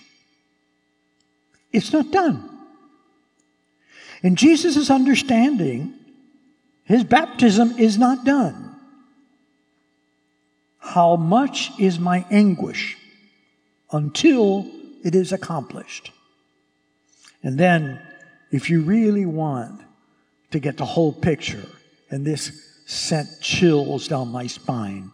It's 1.71 1.91
not 1.91 2.11
done. 2.11 2.49
In 4.23 4.35
Jesus' 4.35 4.89
understanding, 4.89 5.93
his 6.85 7.03
baptism 7.03 7.75
is 7.77 7.97
not 7.97 8.23
done. 8.23 8.75
How 10.77 11.15
much 11.15 11.71
is 11.79 11.99
my 11.99 12.25
anguish 12.29 12.95
until 13.91 14.69
it 15.03 15.15
is 15.15 15.31
accomplished? 15.31 16.11
And 17.41 17.57
then, 17.57 17.99
if 18.51 18.69
you 18.69 18.81
really 18.81 19.25
want 19.25 19.81
to 20.51 20.59
get 20.59 20.77
the 20.77 20.85
whole 20.85 21.11
picture, 21.11 21.65
and 22.11 22.23
this 22.23 22.51
sent 22.85 23.41
chills 23.41 24.07
down 24.07 24.27
my 24.27 24.45
spine 24.45 25.11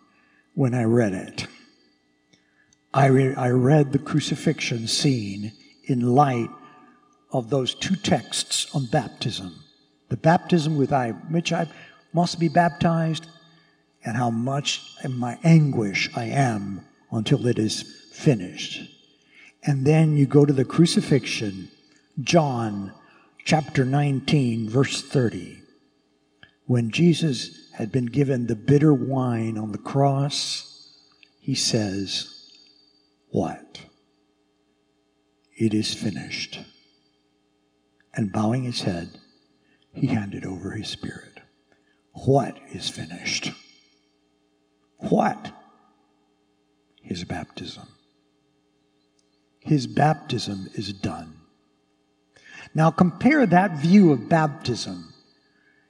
when 0.53 0.73
I 0.73 0.83
read 0.83 1.13
it. 1.13 1.47
I, 2.93 3.05
re- 3.05 3.35
I 3.35 3.49
read 3.49 3.93
the 3.93 3.99
crucifixion 3.99 4.87
scene 4.87 5.53
in 5.85 6.01
light 6.01 6.49
of 7.31 7.49
those 7.49 7.73
two 7.73 7.95
texts 7.95 8.67
on 8.75 8.87
baptism 8.87 9.60
the 10.11 10.17
baptism 10.17 10.75
with 10.75 10.91
I, 10.91 11.11
which 11.11 11.53
I 11.53 11.67
must 12.11 12.37
be 12.37 12.49
baptized, 12.49 13.27
and 14.03 14.17
how 14.17 14.29
much 14.29 14.81
in 15.05 15.17
my 15.17 15.39
anguish 15.41 16.09
I 16.13 16.25
am 16.25 16.81
until 17.13 17.47
it 17.47 17.57
is 17.57 17.81
finished. 18.11 18.91
And 19.63 19.87
then 19.87 20.17
you 20.17 20.25
go 20.25 20.45
to 20.45 20.51
the 20.51 20.65
crucifixion, 20.65 21.69
John 22.19 22.91
chapter 23.45 23.85
19, 23.85 24.69
verse 24.69 25.01
30. 25.01 25.61
When 26.65 26.91
Jesus 26.91 27.71
had 27.75 27.89
been 27.89 28.07
given 28.07 28.47
the 28.47 28.55
bitter 28.55 28.93
wine 28.93 29.57
on 29.57 29.71
the 29.71 29.77
cross, 29.77 30.93
he 31.39 31.55
says, 31.55 32.51
What? 33.29 33.79
It 35.55 35.73
is 35.73 35.93
finished 35.93 36.59
and 38.13 38.33
bowing 38.33 38.63
his 38.63 38.81
head, 38.81 39.20
he 39.93 40.07
handed 40.07 40.45
over 40.45 40.71
his 40.71 40.87
spirit. 40.87 41.39
What 42.13 42.57
is 42.71 42.89
finished? 42.89 43.51
What? 44.97 45.51
His 47.01 47.23
baptism. 47.23 47.87
His 49.59 49.87
baptism 49.87 50.69
is 50.75 50.93
done. 50.93 51.37
Now 52.73 52.91
compare 52.91 53.45
that 53.45 53.77
view 53.77 54.11
of 54.11 54.29
baptism 54.29 55.13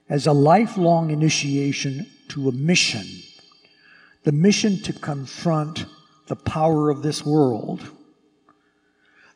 as 0.08 0.26
a 0.26 0.32
lifelong 0.32 1.10
initiation 1.10 2.06
to 2.28 2.48
a 2.48 2.52
mission. 2.52 3.06
The 4.24 4.32
mission 4.32 4.78
to 4.82 4.92
confront 4.92 5.86
the 6.26 6.36
power 6.36 6.90
of 6.90 7.02
this 7.02 7.24
world. 7.24 7.90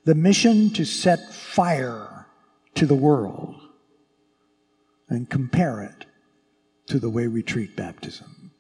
The 0.04 0.14
mission 0.14 0.70
to 0.70 0.84
set 0.84 1.32
fire 1.32 2.26
to 2.74 2.86
the 2.86 2.94
world 2.94 3.65
and 5.08 5.28
compare 5.28 5.82
it 5.82 6.06
to 6.86 6.98
the 6.98 7.10
way 7.10 7.28
we 7.28 7.42
treat 7.42 7.76
baptism. 7.76 8.50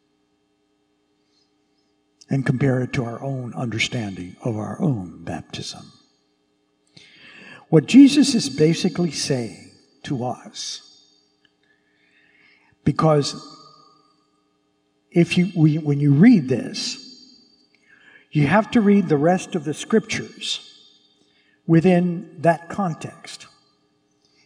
And 2.28 2.44
compare 2.44 2.80
it 2.80 2.92
to 2.94 3.04
our 3.04 3.22
own 3.22 3.54
understanding 3.54 4.36
of 4.42 4.56
our 4.56 4.80
own 4.80 5.22
baptism. 5.22 5.92
What 7.68 7.86
Jesus 7.86 8.34
is 8.34 8.48
basically 8.48 9.12
saying 9.12 9.70
to 10.04 10.24
us, 10.24 10.82
because 12.84 13.34
if 15.10 15.38
you, 15.38 15.50
we, 15.56 15.78
when 15.78 16.00
you 16.00 16.14
read 16.14 16.48
this, 16.48 17.02
you 18.30 18.46
have 18.46 18.70
to 18.72 18.80
read 18.80 19.08
the 19.08 19.16
rest 19.16 19.54
of 19.54 19.64
the 19.64 19.74
scriptures 19.74 20.62
within 21.66 22.36
that 22.42 22.68
context. 22.68 23.46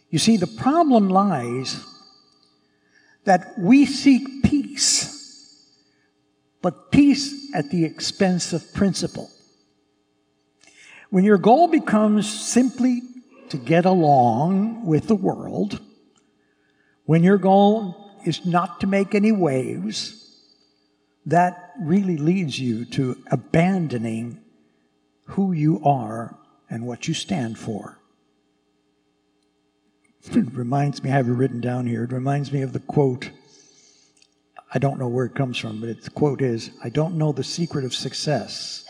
You 0.09 0.19
see, 0.19 0.37
the 0.37 0.47
problem 0.47 1.09
lies 1.09 1.83
that 3.25 3.57
we 3.57 3.85
seek 3.85 4.43
peace, 4.43 5.65
but 6.61 6.91
peace 6.91 7.53
at 7.53 7.69
the 7.69 7.85
expense 7.85 8.53
of 8.53 8.73
principle. 8.73 9.29
When 11.09 11.23
your 11.23 11.37
goal 11.37 11.67
becomes 11.67 12.27
simply 12.29 13.01
to 13.49 13.57
get 13.57 13.85
along 13.85 14.85
with 14.85 15.07
the 15.07 15.15
world, 15.15 15.79
when 17.05 17.23
your 17.23 17.37
goal 17.37 18.11
is 18.25 18.45
not 18.45 18.79
to 18.79 18.87
make 18.87 19.13
any 19.13 19.31
waves, 19.31 20.17
that 21.25 21.73
really 21.79 22.17
leads 22.17 22.59
you 22.59 22.85
to 22.85 23.17
abandoning 23.29 24.39
who 25.25 25.51
you 25.51 25.81
are 25.83 26.37
and 26.69 26.85
what 26.85 27.07
you 27.07 27.13
stand 27.13 27.57
for. 27.57 28.00
It 30.23 30.53
reminds 30.53 31.03
me, 31.03 31.09
I 31.09 31.13
have 31.13 31.27
it 31.27 31.33
written 31.33 31.61
down 31.61 31.87
here, 31.87 32.03
it 32.03 32.11
reminds 32.11 32.51
me 32.51 32.61
of 32.61 32.73
the 32.73 32.79
quote. 32.79 33.31
I 34.73 34.79
don't 34.79 34.99
know 34.99 35.07
where 35.07 35.25
it 35.25 35.35
comes 35.35 35.57
from, 35.57 35.81
but 35.81 36.01
the 36.01 36.09
quote 36.11 36.41
is 36.41 36.71
I 36.83 36.89
don't 36.89 37.17
know 37.17 37.31
the 37.31 37.43
secret 37.43 37.83
of 37.83 37.93
success, 37.93 38.85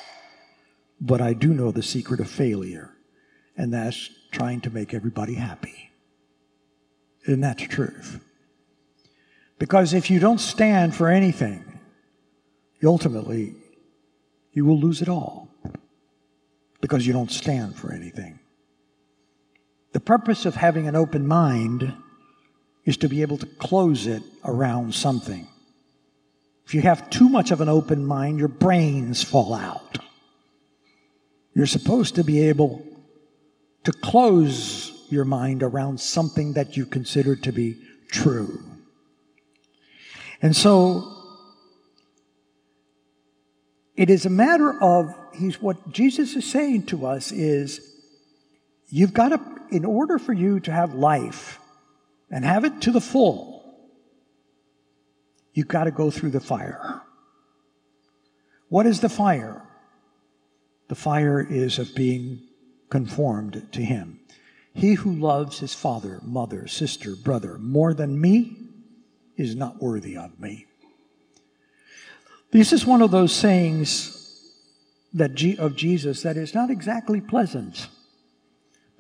but 1.00 1.22
I 1.22 1.34
do 1.34 1.54
know 1.54 1.72
the 1.72 1.82
secret 1.84 2.20
of 2.20 2.30
failure, 2.30 2.92
and 3.58 3.74
that's 3.74 4.10
trying 4.32 4.62
to 4.62 4.70
make 4.70 4.94
everybody 4.94 5.36
happy. 5.36 5.92
Isn't 7.24 7.42
that 7.42 7.58
the 7.58 7.68
truth? 7.68 8.20
Because 9.58 9.94
if 9.94 10.10
you 10.10 10.20
don't 10.20 10.40
stand 10.40 10.96
for 10.96 11.10
anything, 11.10 11.80
ultimately, 12.84 13.56
you 14.54 14.66
will 14.66 14.80
lose 14.80 15.02
it 15.02 15.10
all 15.10 15.50
because 16.82 17.06
you 17.06 17.14
don't 17.14 17.32
stand 17.32 17.76
for 17.76 17.94
anything. 17.94 18.40
The 19.94 20.00
purpose 20.00 20.46
of 20.46 20.56
having 20.56 20.88
an 20.88 20.96
open 20.96 21.28
mind 21.28 21.94
is 22.86 22.98
to 22.98 23.10
be 23.10 23.22
able 23.22 23.38
to 23.38 23.46
close 23.46 24.08
it 24.08 24.24
around 24.44 24.96
something. 24.96 25.48
If 26.66 26.74
you 26.74 26.82
have 26.82 27.10
too 27.10 27.28
much 27.28 27.52
of 27.52 27.62
an 27.62 27.70
open 27.70 28.06
mind, 28.06 28.40
your 28.40 28.48
brains 28.48 29.24
fall 29.24 29.54
out. 29.54 29.98
You're 31.54 31.66
supposed 31.66 32.16
to 32.16 32.24
be 32.24 32.48
able 32.48 32.86
to 33.84 33.92
close 33.92 35.06
your 35.10 35.26
mind 35.26 35.64
around 35.64 36.00
something 36.00 36.54
that 36.54 36.78
you 36.78 36.86
consider 36.86 37.36
to 37.36 37.52
be 37.52 37.78
true. 38.10 38.64
And 40.42 40.56
so 40.56 41.22
it 43.96 44.10
is 44.10 44.26
a 44.26 44.30
matter 44.30 44.82
of 44.82 45.14
he's 45.34 45.62
what 45.62 45.92
Jesus 45.92 46.36
is 46.36 46.50
saying 46.50 46.84
to 46.88 47.06
us 47.06 47.32
is 47.32 47.82
you've 48.90 49.14
got 49.14 49.30
to 49.30 49.61
in 49.72 49.86
order 49.86 50.20
for 50.20 50.34
you 50.34 50.60
to 50.62 50.72
have 50.72 50.94
life 50.94 51.60
and 52.30 52.46
have 52.46 52.64
it 52.66 52.82
to 52.82 52.92
the 52.92 53.02
full 53.02 53.52
you've 55.54 55.68
got 55.68 55.86
to 55.86 55.92
go 55.92 56.12
through 56.12 56.32
the 56.32 56.40
fire. 56.40 57.02
What 58.70 58.86
is 58.86 59.02
the 59.02 59.10
fire? 59.10 59.62
The 60.88 60.96
fire 60.96 61.42
is 61.42 61.80
of 61.80 61.94
being 61.96 62.42
conformed 62.90 63.68
to 63.74 63.82
him. 63.82 64.20
He 64.74 64.94
who 64.94 65.12
loves 65.12 65.60
his 65.60 65.74
father, 65.74 66.20
mother, 66.24 66.68
sister, 66.68 67.16
brother 67.16 67.58
more 67.58 67.94
than 67.94 68.20
me 68.20 68.56
is 69.36 69.56
not 69.56 69.82
worthy 69.82 70.16
of 70.16 70.40
me. 70.40 70.68
This 72.52 72.72
is 72.74 72.86
one 72.86 73.02
of 73.02 73.12
those 73.12 73.34
sayings 73.34 74.18
that 75.14 75.36
G- 75.36 75.58
of 75.58 75.76
Jesus 75.76 76.24
that 76.24 76.38
is 76.38 76.54
not 76.54 76.70
exactly 76.70 77.20
pleasant. 77.20 77.88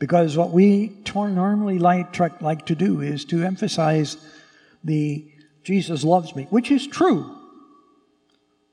Because 0.02 0.36
what 0.36 0.50
we 0.50 0.98
normally 1.14 1.78
like, 1.78 2.12
to 2.14 2.76
do 2.76 3.02
is 3.02 3.24
to 3.26 3.44
emphasize 3.44 4.18
the 4.84 5.32
Jesus 5.64 6.04
loves 6.04 6.36
me, 6.36 6.48
which 6.50 6.72
is 6.72 6.88
true. 6.88 7.38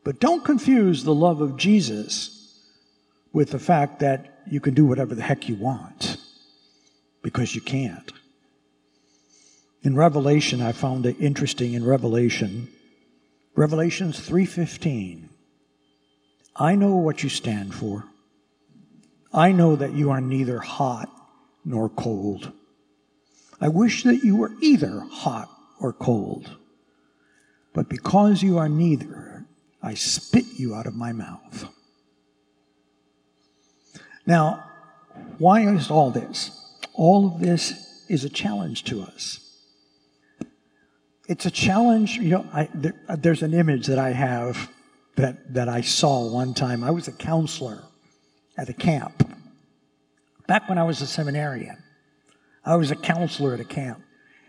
But 0.04 0.20
don't 0.20 0.42
confuse 0.42 1.04
the 1.04 1.14
love 1.14 1.42
of 1.42 1.58
Jesus 1.58 2.58
with 3.30 3.50
the 3.50 3.58
fact 3.58 4.00
that 4.00 4.40
you 4.50 4.58
can 4.58 4.72
do 4.72 4.86
whatever 4.86 5.14
the 5.14 5.20
heck 5.20 5.50
you 5.50 5.56
want, 5.56 6.16
because 7.20 7.54
you 7.54 7.60
can't. 7.60 8.10
In 9.82 9.94
Revelation, 9.94 10.62
I 10.62 10.72
found 10.72 11.04
it 11.04 11.20
interesting 11.20 11.74
in 11.74 11.84
Revelation, 11.84 12.68
Revelations 13.54 14.18
3:15. 14.18 15.28
I 16.56 16.74
know 16.74 16.96
what 16.96 17.22
you 17.22 17.28
stand 17.28 17.74
for. 17.74 18.06
I 19.30 19.52
know 19.52 19.76
that 19.76 19.92
you 19.92 20.10
are 20.10 20.22
neither 20.22 20.60
hot 20.60 21.10
nor 21.68 21.90
cold. 21.90 22.50
I 23.60 23.68
wish 23.68 24.02
that 24.04 24.24
you 24.24 24.36
were 24.36 24.52
either 24.62 25.00
hot 25.10 25.50
or 25.78 25.92
cold. 25.92 26.56
But 27.74 27.90
because 27.90 28.42
you 28.42 28.56
are 28.56 28.70
neither, 28.70 29.44
I 29.82 29.92
spit 29.94 30.46
you 30.56 30.74
out 30.74 30.86
of 30.86 30.96
my 30.96 31.12
mouth. 31.12 31.68
Now, 34.26 34.64
why 35.36 35.60
is 35.60 35.90
all 35.90 36.10
this? 36.10 36.50
All 36.94 37.26
of 37.26 37.40
this 37.40 38.04
is 38.08 38.24
a 38.24 38.30
challenge 38.30 38.84
to 38.84 39.02
us. 39.02 39.40
It's 41.28 41.44
a 41.44 41.50
challenge, 41.50 42.16
you 42.16 42.30
know, 42.30 42.46
I, 42.52 42.70
there, 42.72 42.94
there's 43.18 43.42
an 43.42 43.52
image 43.52 43.86
that 43.88 43.98
I 43.98 44.10
have 44.12 44.70
that, 45.16 45.52
that 45.52 45.68
I 45.68 45.82
saw 45.82 46.32
one 46.32 46.54
time. 46.54 46.82
I 46.82 46.90
was 46.90 47.08
a 47.08 47.12
counselor 47.12 47.82
at 48.56 48.70
a 48.70 48.72
camp. 48.72 49.37
Back 50.48 50.66
when 50.66 50.78
I 50.78 50.84
was 50.84 51.02
a 51.02 51.06
seminarian, 51.06 51.76
I 52.64 52.76
was 52.76 52.90
a 52.90 52.96
counselor 52.96 53.52
at 53.52 53.60
a 53.60 53.64
camp. 53.64 54.02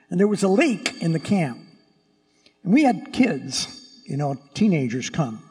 And 0.10 0.20
there 0.20 0.30
was 0.30 0.42
a 0.42 0.48
lake 0.48 1.02
in 1.02 1.12
the 1.12 1.20
camp. 1.20 1.60
And 2.64 2.74
we 2.74 2.84
had 2.84 3.12
kids, 3.12 4.02
you 4.06 4.16
know, 4.16 4.38
teenagers 4.54 5.10
come. 5.10 5.44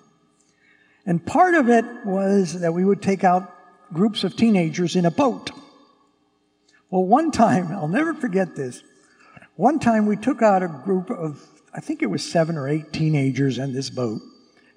And 1.04 1.24
part 1.24 1.54
of 1.54 1.68
it 1.68 1.84
was 2.04 2.60
that 2.60 2.72
we 2.72 2.84
would 2.84 3.02
take 3.02 3.24
out 3.24 3.54
groups 3.92 4.24
of 4.24 4.36
teenagers 4.36 4.96
in 4.96 5.04
a 5.04 5.10
boat. 5.10 5.50
Well, 6.90 7.04
one 7.04 7.30
time, 7.30 7.68
I'll 7.70 7.86
never 7.86 8.14
forget 8.14 8.56
this. 8.56 8.82
One 9.56 9.78
time 9.78 10.06
we 10.06 10.16
took 10.16 10.40
out 10.40 10.62
a 10.62 10.68
group 10.68 11.10
of, 11.10 11.46
I 11.74 11.80
think 11.80 12.02
it 12.02 12.06
was 12.06 12.24
seven 12.24 12.56
or 12.56 12.68
eight 12.68 12.90
teenagers 12.90 13.58
in 13.58 13.74
this 13.74 13.90
boat, 13.90 14.22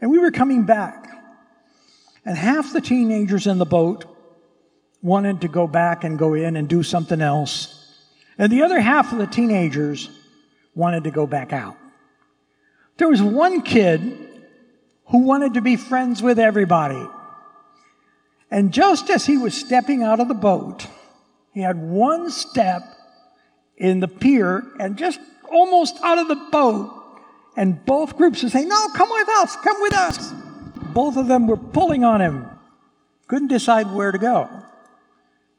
and 0.02 0.12
we 0.12 0.20
were 0.20 0.32
coming 0.32 0.64
back. 0.64 1.08
And 2.26 2.38
half 2.38 2.74
the 2.74 2.82
teenagers 2.82 3.48
in 3.48 3.58
the 3.58 3.66
boat 3.66 4.06
wanted 5.02 5.42
to 5.42 5.48
go 5.48 5.68
back 5.68 6.04
and 6.04 6.18
go 6.18 6.34
in 6.34 6.56
and 6.56 6.68
do 6.68 6.84
something 6.84 7.22
else. 7.22 7.78
And 8.38 8.52
the 8.52 8.64
other 8.64 8.80
half 8.80 9.12
of 9.12 9.18
the 9.18 9.28
teenagers 9.28 10.10
wanted 10.76 11.04
to 11.06 11.12
go 11.12 11.26
back 11.28 11.54
out. 11.54 11.78
There 12.98 13.08
was 13.08 13.22
one 13.22 13.62
kid 13.62 14.30
who 15.08 15.20
wanted 15.20 15.56
to 15.56 15.62
be 15.62 15.76
friends 15.76 16.22
with 16.22 16.40
everybody. 16.40 17.06
And 18.50 18.72
just 18.74 19.10
as 19.10 19.26
he 19.26 19.38
was 19.38 19.56
stepping 19.56 20.04
out 20.04 20.20
of 20.20 20.28
the 20.28 20.34
boat, 20.34 20.88
he 21.54 21.62
had 21.62 21.78
one 21.78 22.30
step 22.30 22.84
in 23.78 24.00
the 24.00 24.08
pier 24.08 24.64
and 24.80 24.98
just 24.98 25.20
almost 25.52 25.98
out 26.04 26.18
of 26.18 26.28
the 26.28 26.36
boat. 26.36 26.98
And 27.58 27.84
both 27.86 28.18
groups 28.18 28.44
were 28.44 28.50
saying, 28.50 28.70
No, 28.70 28.88
come 28.90 29.10
with 29.10 29.30
us, 29.30 29.56
come 29.58 29.82
with 29.82 29.94
us. 29.94 30.34
Both 30.94 31.18
of 31.18 31.28
them 31.28 31.48
were 31.48 31.58
pulling 31.58 32.04
on 32.04 32.22
him. 32.22 32.46
Couldn't 33.28 33.48
decide 33.48 33.92
where 33.92 34.12
to 34.12 34.18
go. 34.18 34.50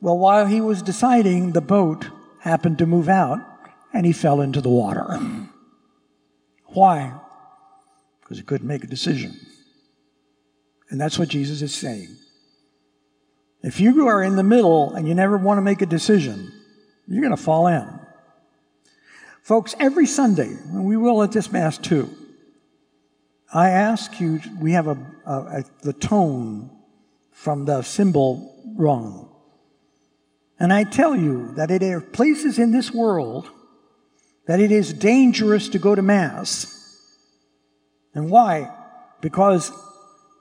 Well, 0.03 0.19
while 0.19 0.45
he 0.45 0.61
was 0.61 0.83
deciding, 0.83 1.53
the 1.53 1.62
boat 1.62 2.09
happened 2.41 2.77
to 2.79 2.87
move 2.87 3.09
out 3.09 3.41
and 3.95 4.05
he 4.05 4.12
fell 4.12 4.43
into 4.43 4.61
the 4.61 4.69
water. 4.69 5.19
Why? 6.67 7.19
because 8.33 8.38
he 8.38 8.45
couldn't 8.45 8.67
make 8.67 8.83
a 8.83 8.87
decision. 8.87 9.38
And 10.88 10.99
that's 10.99 11.19
what 11.19 11.29
Jesus 11.29 11.61
is 11.61 11.75
saying. 11.75 12.17
If 13.62 13.79
you 13.79 14.09
are 14.09 14.23
in 14.23 14.37
the 14.37 14.43
middle 14.43 14.95
and 14.95 15.07
you 15.07 15.15
never 15.15 15.37
want 15.37 15.59
to 15.59 15.62
make 15.62 15.83
a 15.83 15.87
decision, 15.87 16.51
you're 17.07 17.21
going 17.21 17.37
to 17.37 17.43
fall 17.43 17.67
in. 17.67 17.87
Folks, 19.43 19.75
every 19.79 20.07
Sunday, 20.07 20.49
and 20.49 20.87
we 20.87 20.97
will 20.97 21.23
at 21.23 21.33
this 21.33 21.53
Mass 21.53 21.77
too, 21.77 22.09
I 23.53 23.69
ask 23.69 24.19
you, 24.19 24.41
we 24.59 24.73
have 24.73 24.87
a, 24.87 24.97
a, 25.27 25.35
a 25.35 25.65
the 25.83 25.93
tone 25.93 26.71
from 27.33 27.67
the 27.67 27.83
cymbal 27.83 28.55
rung. 28.79 29.29
And 30.62 30.72
I 30.72 30.85
tell 30.85 31.16
you 31.16 31.53
that 31.57 31.72
it 31.72 31.83
are 31.83 32.01
places 32.01 32.57
in 32.57 32.70
this 32.70 32.92
world 32.92 33.51
that 34.46 34.61
it 34.61 34.70
is 34.70 34.92
dangerous 34.92 35.68
to 35.70 35.79
go 35.81 35.96
to 35.96 36.03
Mass 36.03 36.79
and 38.14 38.31
why? 38.31 38.70
Because 39.20 39.72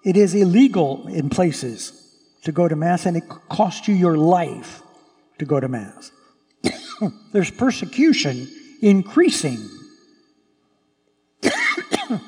it 0.06 0.16
is 0.16 0.36
illegal 0.36 1.08
in 1.08 1.32
places 1.32 1.98
to 2.44 2.52
go 2.52 2.68
to 2.68 2.76
Mass 2.76 3.08
and 3.08 3.18
it 3.18 3.24
costs 3.50 3.88
you 3.88 3.96
your 3.96 4.16
life 4.16 4.84
to 5.40 5.46
go 5.46 5.60
to 5.60 5.68
Mass. 5.68 6.12
There's 7.34 7.50
persecution 7.50 8.48
increasing. 8.80 9.58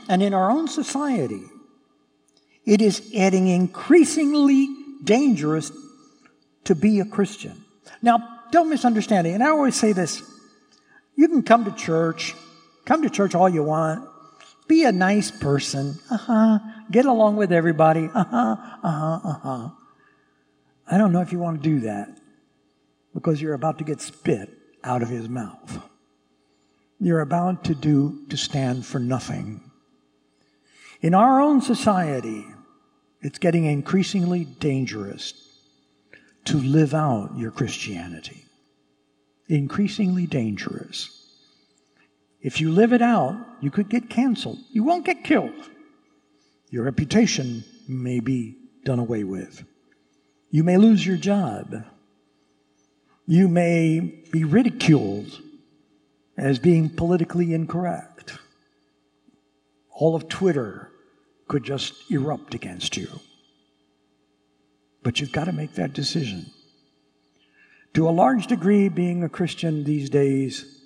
and 0.10 0.24
in 0.24 0.34
our 0.34 0.50
own 0.50 0.68
society, 0.68 1.44
it 2.66 2.82
is 2.82 3.02
getting 3.12 3.48
increasingly 3.48 4.68
dangerous 5.04 5.72
to 6.64 6.74
be 6.74 7.00
a 7.00 7.06
Christian. 7.06 7.63
Now, 8.02 8.42
don't 8.52 8.70
misunderstand 8.70 9.26
me. 9.26 9.34
And 9.34 9.44
I 9.44 9.50
always 9.50 9.76
say 9.76 9.94
this 9.94 10.22
you 11.16 11.28
can 11.28 11.44
come 11.44 11.66
to 11.66 11.72
church, 11.72 12.36
come 12.86 13.04
to 13.04 13.10
church 13.10 13.36
all 13.36 13.50
you 13.50 13.64
want, 13.64 14.08
be 14.68 14.84
a 14.84 14.92
nice 14.92 15.32
person. 15.32 16.00
Uh 16.10 16.18
huh. 16.18 16.60
Get 16.92 17.06
along 17.06 17.38
with 17.38 17.52
everybody. 17.52 18.10
Uh 18.14 18.24
huh. 18.24 18.56
Uh 18.84 18.92
huh. 18.92 19.20
Uh 19.24 19.40
huh. 19.40 19.70
I 20.90 20.98
don't 20.98 21.12
know 21.12 21.22
if 21.22 21.32
you 21.32 21.40
want 21.40 21.62
to 21.64 21.70
do 21.70 21.80
that 21.82 22.10
because 23.14 23.42
you're 23.42 23.54
about 23.54 23.78
to 23.78 23.84
get 23.84 24.02
spit 24.02 24.50
out 24.84 25.02
of 25.02 25.10
his 25.10 25.30
mouth. 25.30 25.82
You're 27.00 27.22
about 27.22 27.66
to 27.66 27.76
do, 27.76 28.26
to 28.30 28.38
stand 28.38 28.86
for 28.86 29.00
nothing. 29.00 29.70
In 31.02 31.14
our 31.14 31.42
own 31.42 31.62
society, 31.62 32.46
it's 33.22 33.40
getting 33.40 33.66
increasingly 33.66 34.46
dangerous 34.46 35.53
to 36.46 36.58
live 36.58 36.94
out 36.94 37.38
your 37.38 37.52
Christianity. 37.52 38.46
Increasingly 39.48 40.26
dangerous. 40.28 41.20
If 42.42 42.60
you 42.60 42.72
live 42.72 42.92
it 42.92 43.02
out, 43.02 43.38
you 43.62 43.72
could 43.72 43.90
get 43.90 44.10
canceled. 44.10 44.60
You 44.72 44.84
won't 44.84 45.06
get 45.06 45.24
killed. 45.24 45.70
Your 46.70 46.84
reputation 46.84 47.64
may 47.88 48.20
be 48.20 48.58
done 48.84 49.00
away 49.00 49.24
with. 49.24 49.64
You 50.50 50.64
may 50.64 50.78
lose 50.78 51.06
your 51.06 51.18
job. 51.18 51.86
You 53.26 53.48
may 53.48 54.00
be 54.32 54.44
ridiculed 54.44 55.40
as 56.38 56.60
being 56.60 56.90
politically 56.90 57.54
incorrect. 57.54 58.38
All 59.92 60.16
of 60.16 60.28
Twitter 60.28 60.92
could 61.48 61.64
just 61.64 62.12
erupt 62.12 62.54
against 62.54 62.98
you. 62.98 63.08
But 65.04 65.20
you've 65.20 65.32
got 65.32 65.46
to 65.46 65.52
make 65.52 65.74
that 65.76 65.94
decision. 65.94 66.48
To 67.94 68.10
a 68.10 68.12
large 68.12 68.48
degree, 68.48 68.90
being 68.90 69.24
a 69.24 69.30
Christian 69.30 69.84
these 69.84 70.10
days 70.10 70.82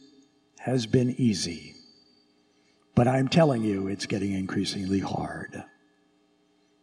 has 0.60 0.86
been 0.86 1.16
easy. 1.18 1.76
But 2.96 3.08
I'm 3.08 3.28
telling 3.28 3.64
you, 3.64 3.88
it's 3.88 4.08
getting 4.08 4.34
increasingly 4.34 5.00
hard. 5.00 5.64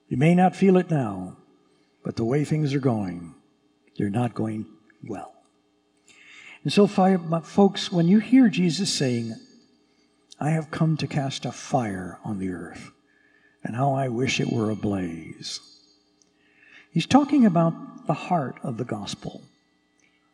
You 0.08 0.16
may 0.16 0.34
not 0.34 0.56
feel 0.56 0.76
it 0.76 0.90
now, 0.90 1.36
but 2.04 2.16
the 2.16 2.24
way 2.24 2.44
things 2.44 2.72
are 2.72 2.80
going, 2.80 3.34
they're 3.98 4.10
not 4.10 4.34
going 4.34 4.66
well. 5.02 5.34
And 6.62 6.72
so, 6.72 6.86
folks, 6.86 7.92
when 7.92 8.08
you 8.08 8.20
hear 8.20 8.48
Jesus 8.48 8.90
saying, 8.90 9.34
I 10.40 10.50
have 10.50 10.70
come 10.70 10.96
to 10.98 11.06
cast 11.06 11.44
a 11.44 11.52
fire 11.52 12.18
on 12.24 12.38
the 12.38 12.50
earth, 12.50 12.92
and 13.62 13.76
how 13.76 13.92
I 13.92 14.08
wish 14.08 14.40
it 14.40 14.52
were 14.52 14.70
ablaze, 14.70 15.73
he's 16.94 17.06
talking 17.06 17.44
about 17.44 18.06
the 18.06 18.14
heart 18.14 18.56
of 18.62 18.78
the 18.78 18.84
gospel, 18.84 19.42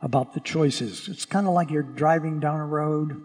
about 0.00 0.34
the 0.34 0.40
choices. 0.40 1.08
It's 1.08 1.24
kind 1.24 1.48
of 1.48 1.54
like 1.54 1.70
you're 1.70 1.82
driving 1.82 2.38
down 2.38 2.60
a 2.60 2.66
road, 2.66 3.20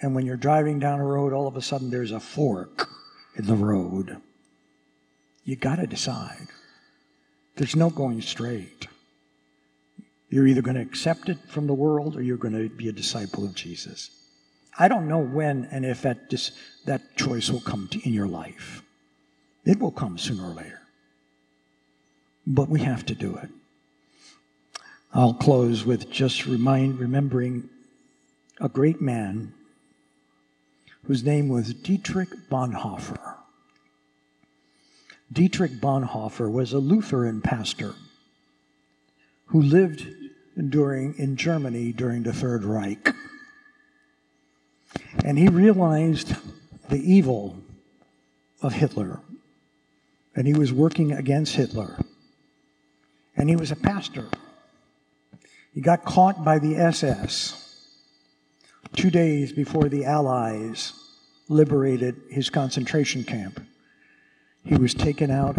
and 0.00 0.14
when 0.14 0.24
you're 0.24 0.36
driving 0.36 0.78
down 0.78 1.00
a 1.00 1.04
road, 1.04 1.32
all 1.32 1.48
of 1.48 1.56
a 1.56 1.62
sudden 1.62 1.90
there's 1.90 2.12
a 2.12 2.20
fork 2.20 2.88
in 3.34 3.46
the 3.46 3.56
road. 3.56 4.18
You 5.44 5.56
got 5.56 5.76
to 5.76 5.86
decide. 5.86 6.48
There's 7.56 7.74
no 7.74 7.90
going 7.90 8.22
straight. 8.22 8.86
You're 10.28 10.46
either 10.46 10.62
going 10.62 10.76
to 10.76 10.82
accept 10.82 11.28
it 11.28 11.38
from 11.48 11.66
the 11.66 11.74
world 11.74 12.16
or 12.16 12.22
you're 12.22 12.36
going 12.36 12.54
to 12.54 12.68
be 12.68 12.88
a 12.88 12.92
disciple 12.92 13.44
of 13.44 13.54
Jesus. 13.54 14.10
I 14.78 14.88
don't 14.88 15.08
know 15.08 15.18
when 15.18 15.68
and 15.72 15.84
if 15.84 16.02
that, 16.02 16.30
dis- 16.30 16.52
that 16.86 17.16
choice 17.16 17.50
will 17.50 17.60
come 17.60 17.90
in 18.04 18.12
your 18.12 18.28
life. 18.28 18.82
It 19.64 19.80
will 19.80 19.90
come 19.90 20.16
sooner 20.16 20.50
or 20.50 20.54
later. 20.54 20.80
But 22.46 22.68
we 22.68 22.80
have 22.80 23.04
to 23.06 23.14
do 23.14 23.36
it. 23.36 23.50
I'll 25.12 25.34
close 25.34 25.84
with 25.84 26.10
just 26.10 26.46
remind, 26.46 26.98
remembering 26.98 27.68
a 28.60 28.68
great 28.68 29.00
man 29.00 29.52
whose 31.04 31.24
name 31.24 31.48
was 31.48 31.74
Dietrich 31.74 32.28
Bonhoeffer. 32.48 33.36
Dietrich 35.32 35.80
Bonhoeffer 35.80 36.50
was 36.50 36.72
a 36.72 36.78
Lutheran 36.78 37.40
pastor 37.40 37.94
who 39.46 39.62
lived 39.62 40.06
during, 40.68 41.14
in 41.18 41.36
Germany 41.36 41.92
during 41.92 42.22
the 42.22 42.32
Third 42.32 42.64
Reich. 42.64 43.14
And 45.24 45.38
he 45.38 45.48
realized 45.48 46.34
the 46.88 46.98
evil 46.98 47.56
of 48.62 48.74
Hitler. 48.74 49.20
And 50.36 50.46
he 50.46 50.54
was 50.54 50.72
working 50.72 51.12
against 51.12 51.56
Hitler. 51.56 51.98
And 53.40 53.48
he 53.48 53.56
was 53.56 53.70
a 53.70 53.76
pastor. 53.76 54.26
He 55.72 55.80
got 55.80 56.04
caught 56.04 56.44
by 56.44 56.58
the 56.58 56.76
SS 56.76 57.88
two 58.92 59.10
days 59.10 59.50
before 59.50 59.88
the 59.88 60.04
Allies 60.04 60.92
liberated 61.48 62.20
his 62.28 62.50
concentration 62.50 63.24
camp. 63.24 63.58
He 64.62 64.76
was 64.76 64.92
taken 64.92 65.30
out 65.30 65.56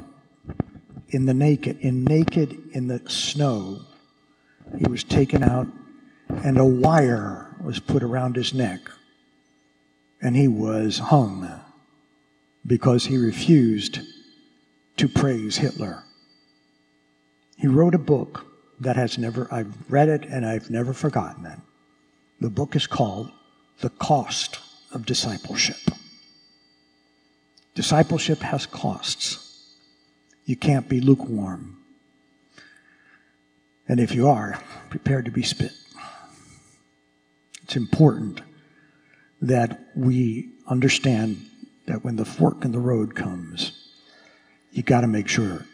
in 1.10 1.26
the 1.26 1.34
naked, 1.34 1.80
in 1.80 2.04
naked 2.04 2.56
in 2.72 2.88
the 2.88 3.02
snow. 3.10 3.82
He 4.78 4.88
was 4.88 5.04
taken 5.04 5.42
out, 5.42 5.66
and 6.30 6.60
a 6.60 6.66
wire 6.66 7.56
was 7.64 7.80
put 7.80 8.04
around 8.04 8.36
his 8.36 8.54
neck, 8.54 8.82
and 10.22 10.36
he 10.36 10.48
was 10.48 11.00
hung 11.00 11.50
because 12.64 13.06
he 13.06 13.18
refused 13.18 14.02
to 14.98 15.08
praise 15.08 15.58
Hitler. 15.58 16.04
He 17.62 17.68
wrote 17.68 17.94
a 17.94 18.00
book 18.00 18.48
that 18.80 18.96
has 18.96 19.20
never, 19.20 19.48
I've 19.54 19.72
read 19.88 20.10
it 20.10 20.26
and 20.26 20.48
I've 20.48 20.72
never 20.72 20.94
forgotten 20.94 21.46
it. 21.46 21.60
The 22.40 22.50
book 22.50 22.76
is 22.76 22.88
called 22.88 23.32
The 23.82 23.92
Cost 23.92 24.58
of 24.92 25.06
Discipleship. 25.06 25.78
Discipleship 27.76 28.40
has 28.40 28.66
costs. 28.66 29.76
You 30.44 30.56
can't 30.56 30.90
be 30.90 31.02
lukewarm. 31.02 31.78
And 33.88 34.00
if 34.00 34.16
you 34.16 34.28
are, 34.28 34.60
prepared 34.90 35.26
to 35.26 35.32
be 35.32 35.44
spit. 35.44 35.74
It's 37.62 37.76
important 37.76 38.42
that 39.40 39.80
we 39.96 40.50
understand 40.66 41.46
that 41.86 42.04
when 42.04 42.16
the 42.16 42.26
fork 42.26 42.66
in 42.66 42.72
the 42.72 42.80
road 42.80 43.14
comes, 43.14 43.72
you 44.72 44.82
got 44.82 45.02
to 45.02 45.08
make 45.08 45.28
sure 45.28 45.68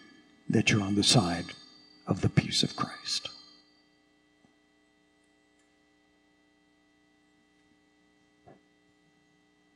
that 0.49 0.69
you're 0.69 0.81
on 0.81 0.95
the 0.95 1.03
side 1.03 1.45
of 2.07 2.21
the 2.21 2.29
peace 2.29 2.63
of 2.63 2.75
Christ. 2.75 3.29